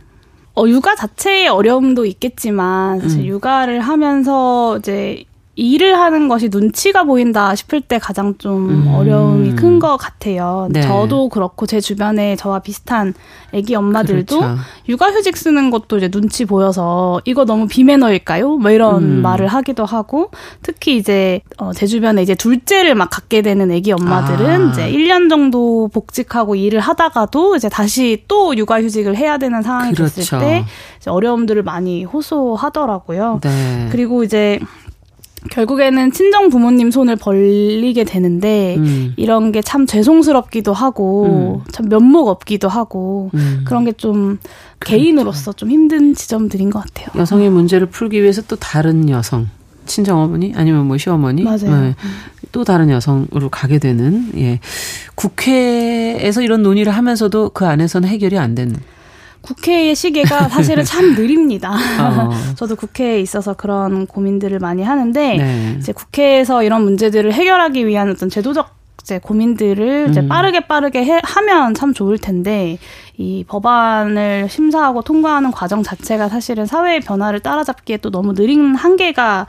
[0.56, 3.26] 어, 육아 자체의 어려움도 있겠지만 사실 음.
[3.26, 5.26] 육아를 하면서 이제
[5.56, 8.94] 일을 하는 것이 눈치가 보인다 싶을 때 가장 좀 음.
[8.96, 10.68] 어려움이 큰 것 같아요.
[10.72, 10.82] 네.
[10.82, 13.14] 저도 그렇고 제 주변에 저와 비슷한
[13.54, 14.58] 아기 엄마들도 그렇죠.
[14.90, 18.58] 육아휴직 쓰는 것도 이제 눈치 보여서 이거 너무 비매너일까요?
[18.58, 19.22] 뭐 이런 음.
[19.22, 20.32] 말을 하기도 하고
[20.62, 24.72] 특히 이제 어, 제 주변에 이제 둘째를 막 갖게 되는 아기 엄마들은 아.
[24.72, 30.16] 이제 1년 정도 복직하고 일을 하다가도 이제 다시 또 육아휴직을 해야 되는 상황이 그렇죠.
[30.16, 30.66] 됐을 때
[31.08, 33.40] 어려움들을 많이 호소하더라고요.
[33.44, 33.90] 네.
[33.92, 34.60] 그리고 이제
[35.52, 39.14] 결국에는 친정 부모님 손을 벌리게 되는데 음.
[39.18, 41.72] 이런 게 참 죄송스럽기도 하고 음.
[41.72, 43.64] 참 면목 없기도 하고 음.
[43.66, 44.40] 그런 게 좀
[44.82, 47.08] 개인으로서 좀 힘든 지점들인 것 같아요.
[47.20, 49.48] 여성의 문제를 풀기 위해서 또 다른 여성
[49.86, 51.82] 친정 어머니 아니면 뭐 시어머니 맞아요.
[51.82, 51.96] 네.
[52.52, 54.60] 또 다른 여성으로 가게 되는 예
[55.16, 58.76] 국회에서 이런 논의를 하면서도 그 안에서는 해결이 안 되는
[59.46, 61.76] 국회의 시계가 사실은 참 느립니다.
[62.00, 62.30] 어.
[62.56, 65.76] 저도 국회에 있어서 그런 고민들을 많이 하는데 네.
[65.78, 68.70] 이제 국회에서 이런 문제들을 해결하기 위한 어떤 제도적
[69.06, 70.28] 이제 고민들을 이제 음.
[70.28, 72.80] 빠르게 빠르게 해, 하면 참 좋을 텐데
[73.18, 79.46] 이 법안을 심사하고 통과하는 과정 자체가 사실은 사회의 변화를 따라잡기에 또 너무 느린 한계가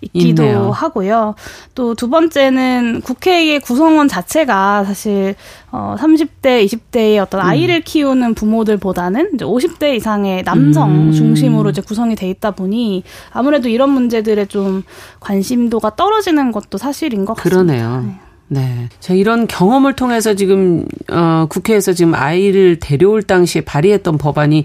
[0.00, 0.70] 있기도 있네요.
[0.70, 1.34] 하고요.
[1.74, 5.34] 또 두 번째는 국회의 구성원 자체가 사실
[5.72, 7.46] 어 30대, 20대의 어떤 음.
[7.46, 7.82] 아이를 음.
[7.84, 11.12] 키우는 부모들보다는 이제 50대 이상의 남성 음.
[11.12, 13.02] 중심으로 이제 구성이 돼 있다 보니
[13.32, 14.84] 아무래도 이런 문제들에 좀
[15.18, 17.64] 관심도가 떨어지는 것도 사실인 것 같습니다.
[17.74, 18.04] 그러네요.
[18.06, 18.29] 네.
[18.52, 18.88] 네.
[18.98, 24.64] 자, 이런 경험을 통해서 지금, 어, 국회에서 지금 아이를 데려올 당시에 발의했던 법안이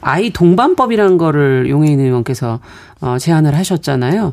[0.00, 2.60] 아이 동반법이라는 거를 용해인 의원께서,
[3.02, 4.32] 어, 제안을 하셨잖아요.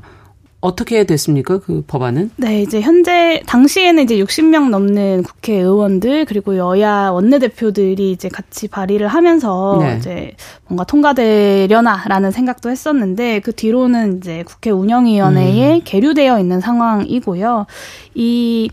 [0.64, 1.60] 어떻게 됐습니까?
[1.60, 2.32] 그 법안은?
[2.38, 9.78] 네, 이제 현재 당시에는 이제 60명 넘는 국회의원들 그리고 여야 원내대표들이 이제 같이 발의를 하면서
[9.82, 9.98] 네.
[9.98, 10.32] 이제
[10.68, 15.82] 뭔가 통과되려나라는 생각도 했었는데 그 뒤로는 이제 국회 운영위원회에 음.
[15.84, 17.66] 계류되어 있는 상황이고요.
[18.16, 18.70] 이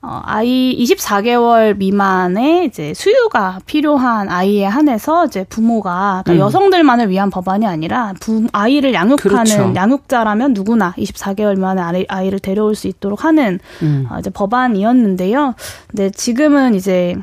[0.00, 6.46] 어, 아이 24개월 미만의 이제 수유가 필요한 아이에 한해서 이제 부모가 그러니까 음.
[6.46, 9.72] 여성들만을 위한 법안이 아니라 부, 아이를 양육하는 그렇죠.
[9.74, 14.06] 양육자라면 누구나 24개월 미만의 아이, 아이를 데려올 수 있도록 하는 음.
[14.08, 15.54] 어, 이제 법안이었는데요.
[15.88, 17.16] 근데 지금은 이제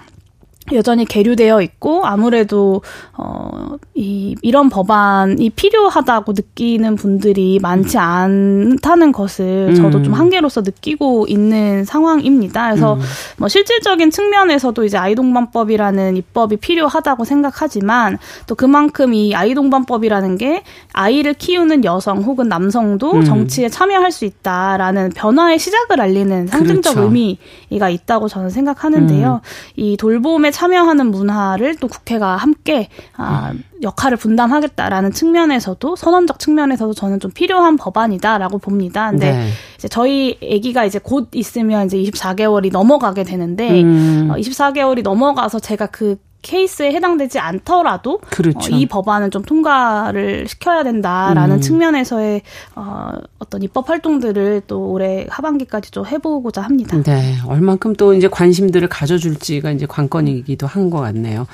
[0.74, 2.82] 여전히 계류되어 있고 아무래도
[3.14, 9.76] 어이 이런 법안이 필요하다고 느끼는 분들이 많지 않다는 것을 음.
[9.76, 12.70] 저도 좀 한계로서 느끼고 있는 상황입니다.
[12.70, 13.02] 그래서 음.
[13.38, 20.64] 뭐 실질적인 측면에서도 이제 아이동반법이라는 입법이 필요하다고 생각하지만 또 그만큼 이 아이동반법이라는 게
[20.94, 23.24] 아이를 키우는 여성 혹은 남성도 음.
[23.24, 27.14] 정치에 참여할 수 있다라는 변화의 시작을 알리는 상징적 그렇죠.
[27.14, 29.42] 의미가 있다고 저는 생각하는데요.
[29.44, 29.50] 음.
[29.76, 32.88] 이 돌봄의 참여하는 문화를 또 국회가 함께
[33.18, 33.52] 아,
[33.82, 39.12] 역할을 분담하겠다라는 측면에서도 선언적 측면에서도 저는 좀 필요한 법안이다라고 봅니다.
[39.12, 39.50] 근데 네.
[39.76, 44.30] 이제 저희 아기가 이제 곧 있으면 이제 24개월이 넘어가게 되는데 음.
[44.32, 46.16] 어, 24개월이 넘어가서 제가 그
[46.46, 48.72] 케이스에 해당되지 않더라도 그렇죠.
[48.74, 51.62] 어, 이 법안은 좀 통과를 시켜야 된다라는 음.
[51.62, 52.44] 측면에서의
[52.76, 57.02] 어, 어떤 입법 활동들을 또 올해 하반기까지 좀 해보고자 합니다.
[57.02, 61.48] 네, 얼만큼 또 이제 관심들을 가져줄지가 이제 관건이기도 한 것 같네요.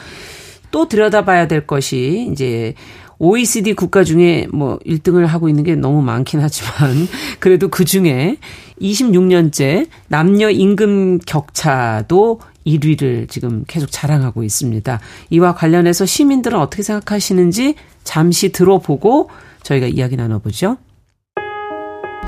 [0.71, 2.73] 또 들여다봐야 될 것이 이제
[3.17, 7.07] OECD 국가 중에 뭐 1등을 하고 있는 게 너무 많긴 하지만
[7.39, 8.35] 그래도 그 중에
[8.81, 14.99] 26년째 남녀 임금 격차도 1위를 지금 계속 자랑하고 있습니다.
[15.30, 19.30] 이와 관련해서 시민들은 어떻게 생각하시는지 잠시 들어보고
[19.64, 20.78] 저희가 이야기 나눠보죠.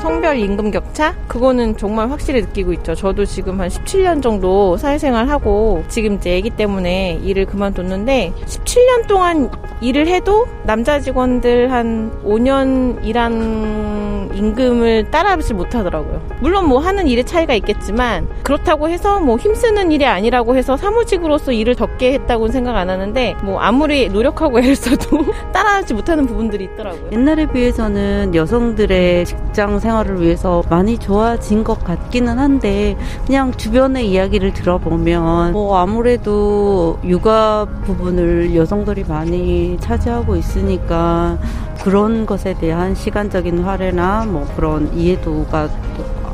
[0.03, 1.15] 성별 임금 격차?
[1.29, 2.93] 그거는 정말 확실히 느끼고 있죠.
[2.93, 9.49] 저도 지금 한 17년 정도 사회생활 하고 지금 이제 애기 때문에 일을 그만뒀는데 17년 동안
[9.79, 16.21] 일을 해도 남자 직원들 한 5년 일한 임금을 따라하지 못하더라고요.
[16.41, 21.75] 물론 뭐 하는 일의 차이가 있겠지만 그렇다고 해서 뭐 힘쓰는 일이 아니라고 해서 사무직으로서 일을
[21.75, 27.11] 적게 했다고는 생각 안 하는데 뭐 아무리 노력하고 애를 써도 따라하지 못하는 부분들이 있더라고요.
[27.13, 34.53] 옛날에 비해서는 여성들의 직장 생활 을 위해서 많이 좋아진 것 같기는 한데 그냥 주변의 이야기를
[34.53, 41.37] 들어보면 뭐 아무래도 육아 부분을 여성들이 많이 차지하고 있으니까
[41.83, 45.69] 그런 것에 대한 시간적인 활애나 뭐 그런 이해도가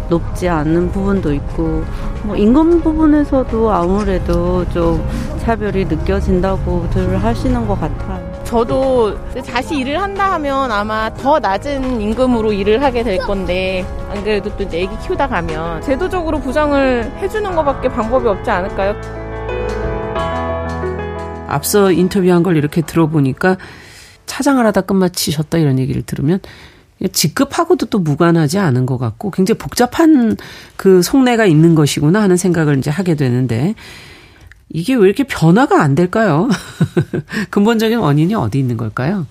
[0.10, 1.84] 높지 않은 부분도 있고
[2.24, 5.06] 뭐 임금 부분에서도 아무래도 좀
[5.40, 8.29] 차별이 느껴진다고들 하시는 것 같아요.
[8.50, 14.50] 저도 다시 일을 한다 하면 아마 더 낮은 임금으로 일을 하게 될 건데 안 그래도
[14.58, 19.00] 또 애기 키우다 가면 제도적으로 보장을 해주는 것밖에 방법이 없지 않을까요?
[21.48, 23.58] 앞서 인터뷰한 걸 이렇게 들어보니까
[24.26, 26.40] 차장을 하다 끝마치셨다 이런 얘기를 들으면
[27.12, 30.36] 직급하고도 또 무관하지 않은 것 같고 굉장히 복잡한
[30.76, 33.76] 그 속내가 있는 것이구나 하는 생각을 이제 하게 되는데
[34.70, 36.48] 이게 왜 이렇게 변화가 안 될까요?
[37.50, 39.26] 근본적인 원인이 어디 있는 걸까요?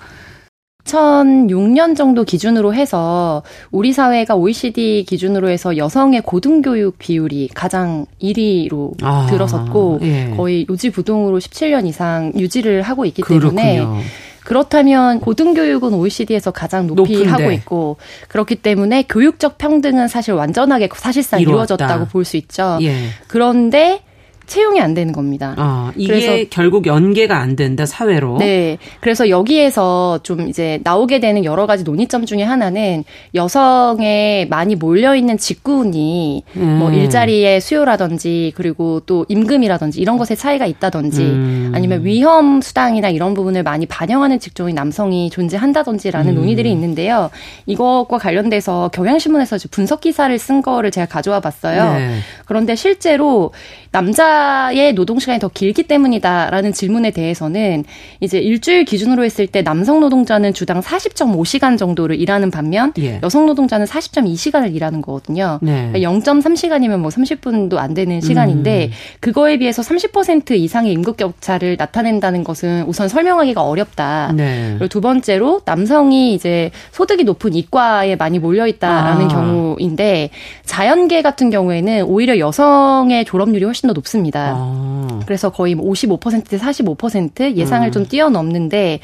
[0.85, 9.27] 2006년 정도 기준으로 해서 우리 사회가 OECD 기준으로 해서 여성의 고등교육 비율이 가장 1위로 아,
[9.29, 10.33] 들어섰고 예.
[10.35, 14.01] 거의 요지부동으로 17년 이상 유지를 하고 있기 때문에 그렇군요.
[14.45, 17.29] 그렇다면 고등교육은 OECD에서 가장 높이 높은데.
[17.29, 17.97] 하고 있고
[18.29, 21.85] 그렇기 때문에 교육적 평등은 사실 완전하게 사실상 이루어졌다.
[21.85, 22.79] 이루어졌다고 볼 수 있죠.
[22.81, 22.95] 예.
[23.27, 24.01] 그런데
[24.49, 25.55] 채용이 안 되는 겁니다.
[25.59, 28.39] 아, 이게 그래서, 결국 연계가 안 된다 사회로.
[28.39, 28.79] 네.
[29.01, 35.39] 그래서 여기에서 좀 이제 나오게 되는 여러 가지 논의점 중에 하나는 여성에 많이 몰려 있는
[35.39, 36.79] 직군이 음.
[36.79, 41.73] 뭐 일자리의 수요라든지 그리고 또 임금이라든지 이런 것에 차이가 있다든지 음.
[41.75, 46.35] 아니면 위험 수당이나 이런 부분을 많이 반영하는 직종인 남성이 존재한다든지라는 음.
[46.37, 47.31] 논의들이 있는데요.
[47.67, 51.95] 이것과 관련돼서 경향신문에서 분석 기사를 쓴 거를 제가 가져와 봤어요.
[51.95, 52.19] 네.
[52.47, 53.53] 그런데 실제로
[53.91, 57.85] 남자의 노동 시간이 더 길기 때문이다라는 질문에 대해서는
[58.21, 63.21] 이제 일주일 기준으로 했을 때 남성 노동자는 주당 40.5시간 정도를 일하는 반면 예.
[63.23, 65.59] 여성 노동자는 40.2시간을 일하는 거거든요.
[65.63, 65.91] 네.
[65.95, 68.91] 0.3시간이면 그러니까 뭐 30분도 안 되는 시간인데 음.
[69.21, 74.33] 그거에 비해서 30% 이상의 임금 격차를 나타낸다는 것은 우선 설명하기가 어렵다.
[74.37, 74.75] 네.
[74.79, 79.29] 그리고 두 번째로 남성이 이제 소득이 높은 이과에 많이 몰려 있다라는 아.
[79.29, 80.31] 경우인데
[80.65, 84.55] 자연계 같은 경우에는 오히려 여성의 졸업률이 훨씬 훨씬 더 높습니다.
[84.57, 85.21] 아.
[85.27, 87.93] 그래서 거의 55%대 뭐45% 예상을 음.
[87.93, 89.01] 좀 뛰어넘는데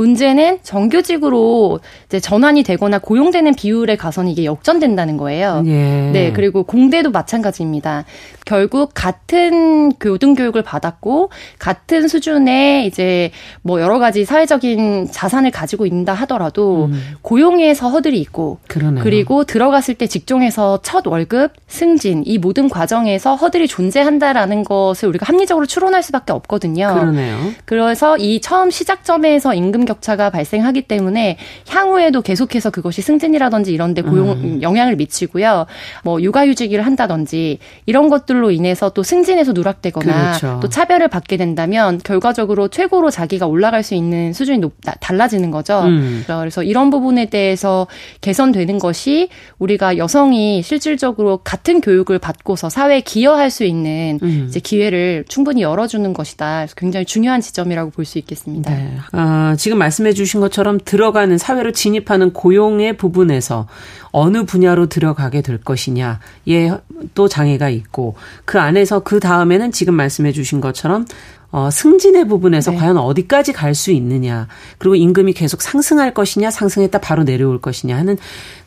[0.00, 5.62] 문제는 정규직으로 이제 전환이 되거나 고용되는 비율에 가서는 이게 역전된다는 거예요.
[5.66, 6.10] 예.
[6.10, 8.04] 네, 그리고 공대도 마찬가지입니다.
[8.46, 13.30] 결국 같은 교등 교육을 받았고 같은 수준의 이제
[13.60, 17.16] 뭐 여러 가지 사회적인 자산을 가지고 있다 하더라도 음.
[17.20, 19.04] 고용에서 허들이 있고 그러네요.
[19.04, 25.66] 그리고 들어갔을 때 직종에서 첫 월급, 승진 이 모든 과정에서 허들이 존재한다라는 것을 우리가 합리적으로
[25.66, 26.94] 추론할 수밖에 없거든요.
[26.94, 27.36] 그러네요.
[27.66, 31.36] 그래서 이 처음 시작점에서 임금 격차가 발생하기 때문에
[31.68, 34.62] 향후에도 계속해서 그것이 승진이라든지 이런 데 고용 음.
[34.62, 35.66] 영향을 미치고요.
[36.04, 40.60] 뭐 육아휴직을 한다든지 이런 것들로 인해서 또 승진에서 누락되거나 그렇죠.
[40.60, 45.82] 또 차별을 받게 된다면 결과적으로 최고로 자기가 올라갈 수 있는 수준이 높, 달라지는 거죠.
[45.84, 46.24] 음.
[46.26, 47.86] 그래서 이런 부분에 대해서
[48.20, 49.28] 개선되는 것이
[49.58, 54.46] 우리가 여성이 실질적으로 같은 교육을 받고서 사회에 기여할 수 있는 음.
[54.48, 56.66] 이제 기회를 충분히 열어주는 것이다.
[56.76, 58.74] 굉장히 중요한 지점이라고 볼 수 있겠습니다.
[58.74, 58.96] 네.
[59.12, 63.66] 아, 지금 말씀해 주신 것처럼 들어가는 사회로 진입하는 고용의 부분에서
[64.12, 66.70] 어느 분야로 들어가게 될 것이냐에
[67.14, 71.06] 또 장애가 있고 그 안에서 그 다음에는 지금 말씀해 주신 것처럼
[71.52, 72.76] 어, 승진의 부분에서 네.
[72.76, 74.46] 과연 어디까지 갈 수 있느냐,
[74.78, 78.18] 그리고 임금이 계속 상승할 것이냐, 상승했다 바로 내려올 것이냐 하는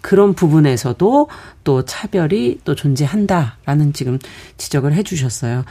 [0.01, 1.29] 그런 부분에서도
[1.63, 4.19] 또 차별이 또 존재한다라는 지금
[4.57, 5.63] 지적을 해 주셨어요.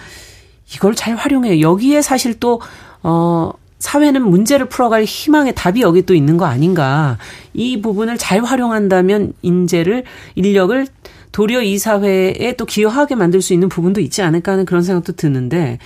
[0.74, 1.60] 이걸 잘 활용해.
[1.60, 2.60] 여기에 사실 또,
[3.02, 3.52] 어,
[3.82, 7.18] 사회는 문제를 풀어갈 희망의 답이 여기 또 있는 거 아닌가.
[7.52, 10.04] 이 부분을 잘 활용한다면 인재를,
[10.36, 10.86] 인력을
[11.32, 15.80] 도리어 이 사회에 또 기여하게 만들 수 있는 부분도 있지 않을까 하는 그런 생각도 드는데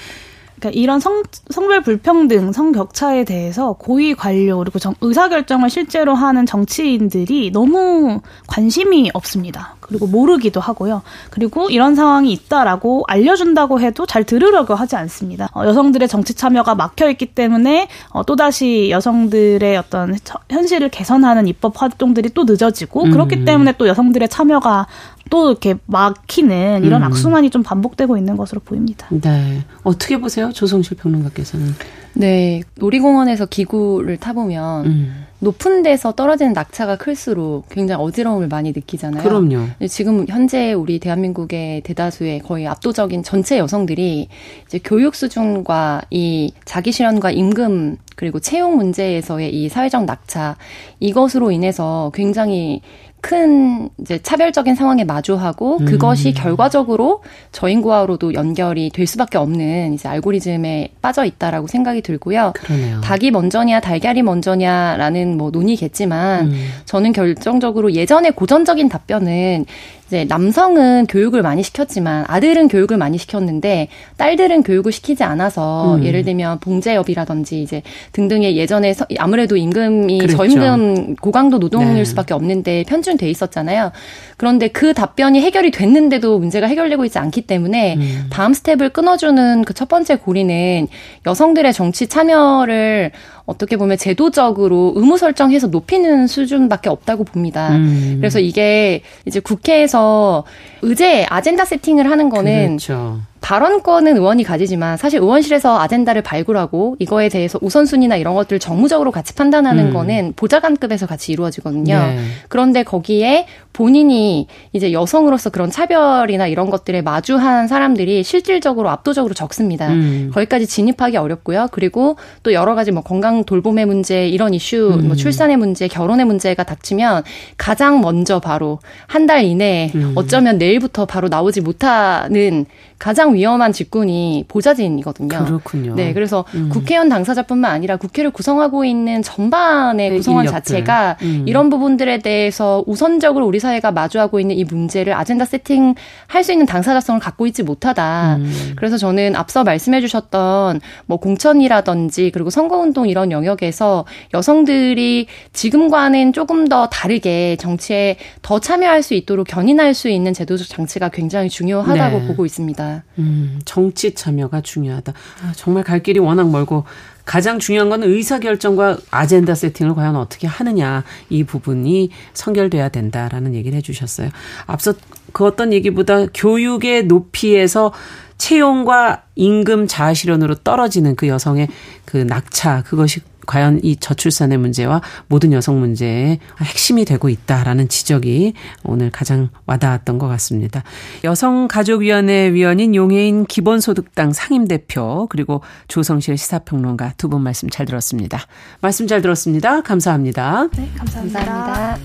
[0.59, 7.51] 그러니까 이런 성, 성별 불평등, 성격차에 대해서 고위 관료 그리고 정, 의사결정을 실제로 하는 정치인들이
[7.53, 9.77] 너무 관심이 없습니다.
[9.81, 11.03] 그리고 모르기도 하고요.
[11.31, 15.49] 그리고 이런 상황이 있다라고 알려준다고 해도 잘 들으려고 하지 않습니다.
[15.55, 20.17] 어, 여성들의 정치 참여가 막혀 있기 때문에 어, 또다시 여성들의 어떤
[20.51, 23.11] 현실을 개선하는 입법 활동들이 또 늦어지고 음.
[23.11, 24.87] 그렇기 때문에 또 여성들의 참여가
[25.31, 27.07] 또 이렇게 막히는 이런 음.
[27.07, 29.09] 악순환이 좀 반복되고 있는 것으로 보입니다.
[29.11, 29.65] 네.
[29.83, 30.53] 어떻게 보세요?
[30.53, 31.67] 조성실 평론가께서는.
[32.15, 32.63] 네.
[32.77, 35.27] 놀이공원에서 기구를 타보면 음.
[35.39, 39.23] 높은 데서 떨어지는 낙차가 클수록 굉장히 어지러움을 많이 느끼잖아요.
[39.23, 39.67] 그럼요.
[39.89, 44.29] 지금 현재 우리 대한민국의 대다수의 거의 압도적인 전체 여성들이
[44.67, 50.57] 이제 교육 수준과 이 자기 실현과 임금 그리고 채용 문제에서의 이 사회적 낙차
[51.01, 52.81] 이것으로 인해서 굉장히
[53.27, 55.85] 큰 이제 차별적인 상황에 마주하고 음.
[55.85, 62.53] 그것이 결과적으로 저인구화로도 연결이 될 수밖에 없는 이제 알고리즘에 빠져 있다라고 생각이 들고요.
[62.55, 63.01] 그러네요.
[63.01, 66.69] 닭이 먼저냐 달걀이 먼저냐라는 뭐 논의겠지만 음.
[66.85, 69.67] 저는 결정적으로 예전의 고전적인 답변은
[70.09, 76.05] 이제 남성은 교육을 많이 시켰지만 아들은 교육을 많이 시켰는데 딸들은 교육을 시키지 않아서 음.
[76.05, 77.83] 예를 들면 봉제업이라든지 이제
[78.13, 80.27] 등등의 예전에 아무래도 임금이.
[80.29, 82.05] 저임금 고강도 노동일 네.
[82.05, 83.93] 수밖에 없는데 편준돼 있었잖아요.
[84.37, 88.27] 그런데 그 답변이 해결이 됐는데도 문제가 해결되고 있지 않기 때문에 음.
[88.31, 90.89] 다음 스텝을 끊어주는 그 첫 번째 고리는
[91.27, 93.13] 여성들의 정치 참여를
[93.47, 97.71] 어떻게 보면 제도적으로 의무 설정해서 높이는 수준밖에 없다고 봅니다.
[97.77, 98.17] 음.
[98.19, 100.45] 그래서 이게 이제 국회에서
[100.83, 103.21] 의제 아젠다 세팅을 하는 거는 그렇죠.
[103.47, 109.87] 발언권은 의원이 가지지만 사실 의원실에서 아젠다를 발굴하고 이거에 대해서 우선순위나 이런 것들을 정무적으로 같이 판단하는
[109.87, 109.93] 음.
[109.93, 111.95] 거는 보좌관급에서 같이 이루어지거든요.
[111.97, 112.19] 네.
[112.49, 119.91] 그런데 거기에 본인이 이제 여성으로서 그런 차별이나 이런 것들에 마주한 사람들이 실질적으로 압도적으로 적습니다.
[119.91, 120.33] 음.
[120.35, 121.69] 거기까지 진입하기 어렵고요.
[121.71, 125.07] 그리고 또 여러 가지 뭐 건강 돌봄의 문제 이런 이슈, 뭐 음.
[125.07, 127.23] 뭐 출산의 문제, 결혼의 문제가 닥치면
[127.57, 130.13] 가장 먼저 바로 한 달 이내에 음.
[130.15, 132.65] 어쩌면 내일부터 바로 나오지 못하는
[132.99, 135.45] 가장 위험한 직군이 보좌진이거든요.
[135.45, 135.95] 그렇군요.
[135.95, 136.71] 네, 그래서 음.
[136.73, 140.63] 국회의원 당사자뿐만 아니라 국회를 구성하고 있는 전반의 네, 구성원 인력들.
[140.63, 141.45] 자체가 음.
[141.47, 145.95] 이런 부분들에 대해서 우선적으로 우리 사회가 마주하고 있는 이 문제를 아젠다 세팅
[146.27, 148.37] 할 수 있는 당사자성을 갖고 있지 못하다.
[148.37, 148.73] 음.
[148.77, 156.87] 그래서 저는 앞서 말씀해 주셨던 뭐 공천이라든지 그리고 선거운동 이런 영역에서 여성들이 지금과는 조금 더
[156.89, 162.27] 다르게 정치에 더 참여할 수 있도록 견인할 수 있는 제도적 장치가 굉장히 중요하다고 네.
[162.29, 162.86] 보고 있습니다.
[163.19, 165.13] 음, 정치 참여가 중요하다.
[165.43, 166.85] 아, 정말 갈 길이 워낙 멀고
[167.25, 174.31] 가장 중요한 건 의사결정과 아젠다 세팅을 과연 어떻게 하느냐 이 부분이 선결돼야 된다라는 얘기를 해주셨어요.
[174.67, 174.95] 앞서
[175.33, 177.93] 그 어떤 얘기보다 교육의 높이에서
[178.39, 181.69] 채용과 임금 자아실현으로 떨어지는 그 여성의
[182.05, 189.11] 그 낙차 그것이 과연 이 저출산의 문제와 모든 여성 문제의 핵심이 되고 있다라는 지적이 오늘
[189.11, 190.83] 가장 와닿았던 것 같습니다.
[191.25, 198.41] 여성가족위원회 위원인 용해인 기본소득당 상임대표 그리고 조성실 시사평론가 두 분 말씀 잘 들었습니다.
[198.81, 199.81] 말씀 잘 들었습니다.
[199.83, 200.69] 감사합니다.
[200.77, 201.45] 네, 감사합니다.
[201.45, 201.99] 감사합니다.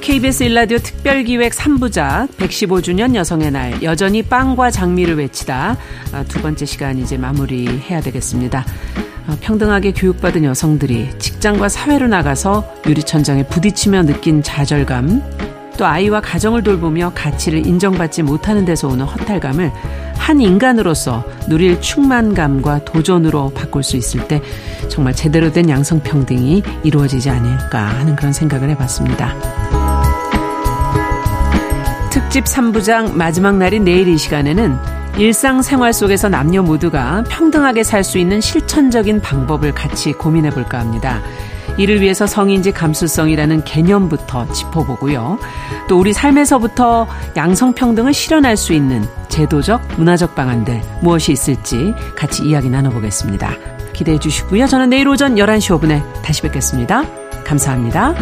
[0.00, 5.76] KBS 일라디오 특별기획 3부작 115주년 여성의 날 여전히 빵과 장미를 외치다
[6.12, 8.64] 아, 두 번째 시간 이제 마무리해야 되겠습니다.
[9.26, 15.22] 아, 평등하게 교육받은 여성들이 직장과 사회로 나가서 유리천장에 부딪히며 느낀 좌절감
[15.78, 19.72] 또 아이와 가정을 돌보며 가치를 인정받지 못하는 데서 오는 허탈감을
[20.16, 24.40] 한 인간으로서 누릴 충만감과 도전으로 바꿀 수 있을 때
[24.88, 29.34] 정말 제대로 된 양성평등이 이루어지지 않을까 하는 그런 생각을 해봤습니다.
[32.10, 38.40] 특집 3부장 마지막 날인 내일 이 시간에는 일상생활 속에서 남녀 모두가 평등하게 살 수 있는
[38.40, 41.22] 실천적인 방법을 같이 고민해 볼까 합니다.
[41.76, 45.38] 이를 위해서 성인지 감수성이라는 개념부터 짚어보고요.
[45.88, 53.54] 또 우리 삶에서부터 양성평등을 실현할 수 있는 제도적, 문화적 방안들 무엇이 있을지 같이 이야기 나눠보겠습니다.
[53.92, 54.66] 기대해 주시고요.
[54.66, 57.04] 저는 내일 오전 11시 5분에 다시 뵙겠습니다.
[57.44, 58.14] 감사합니다.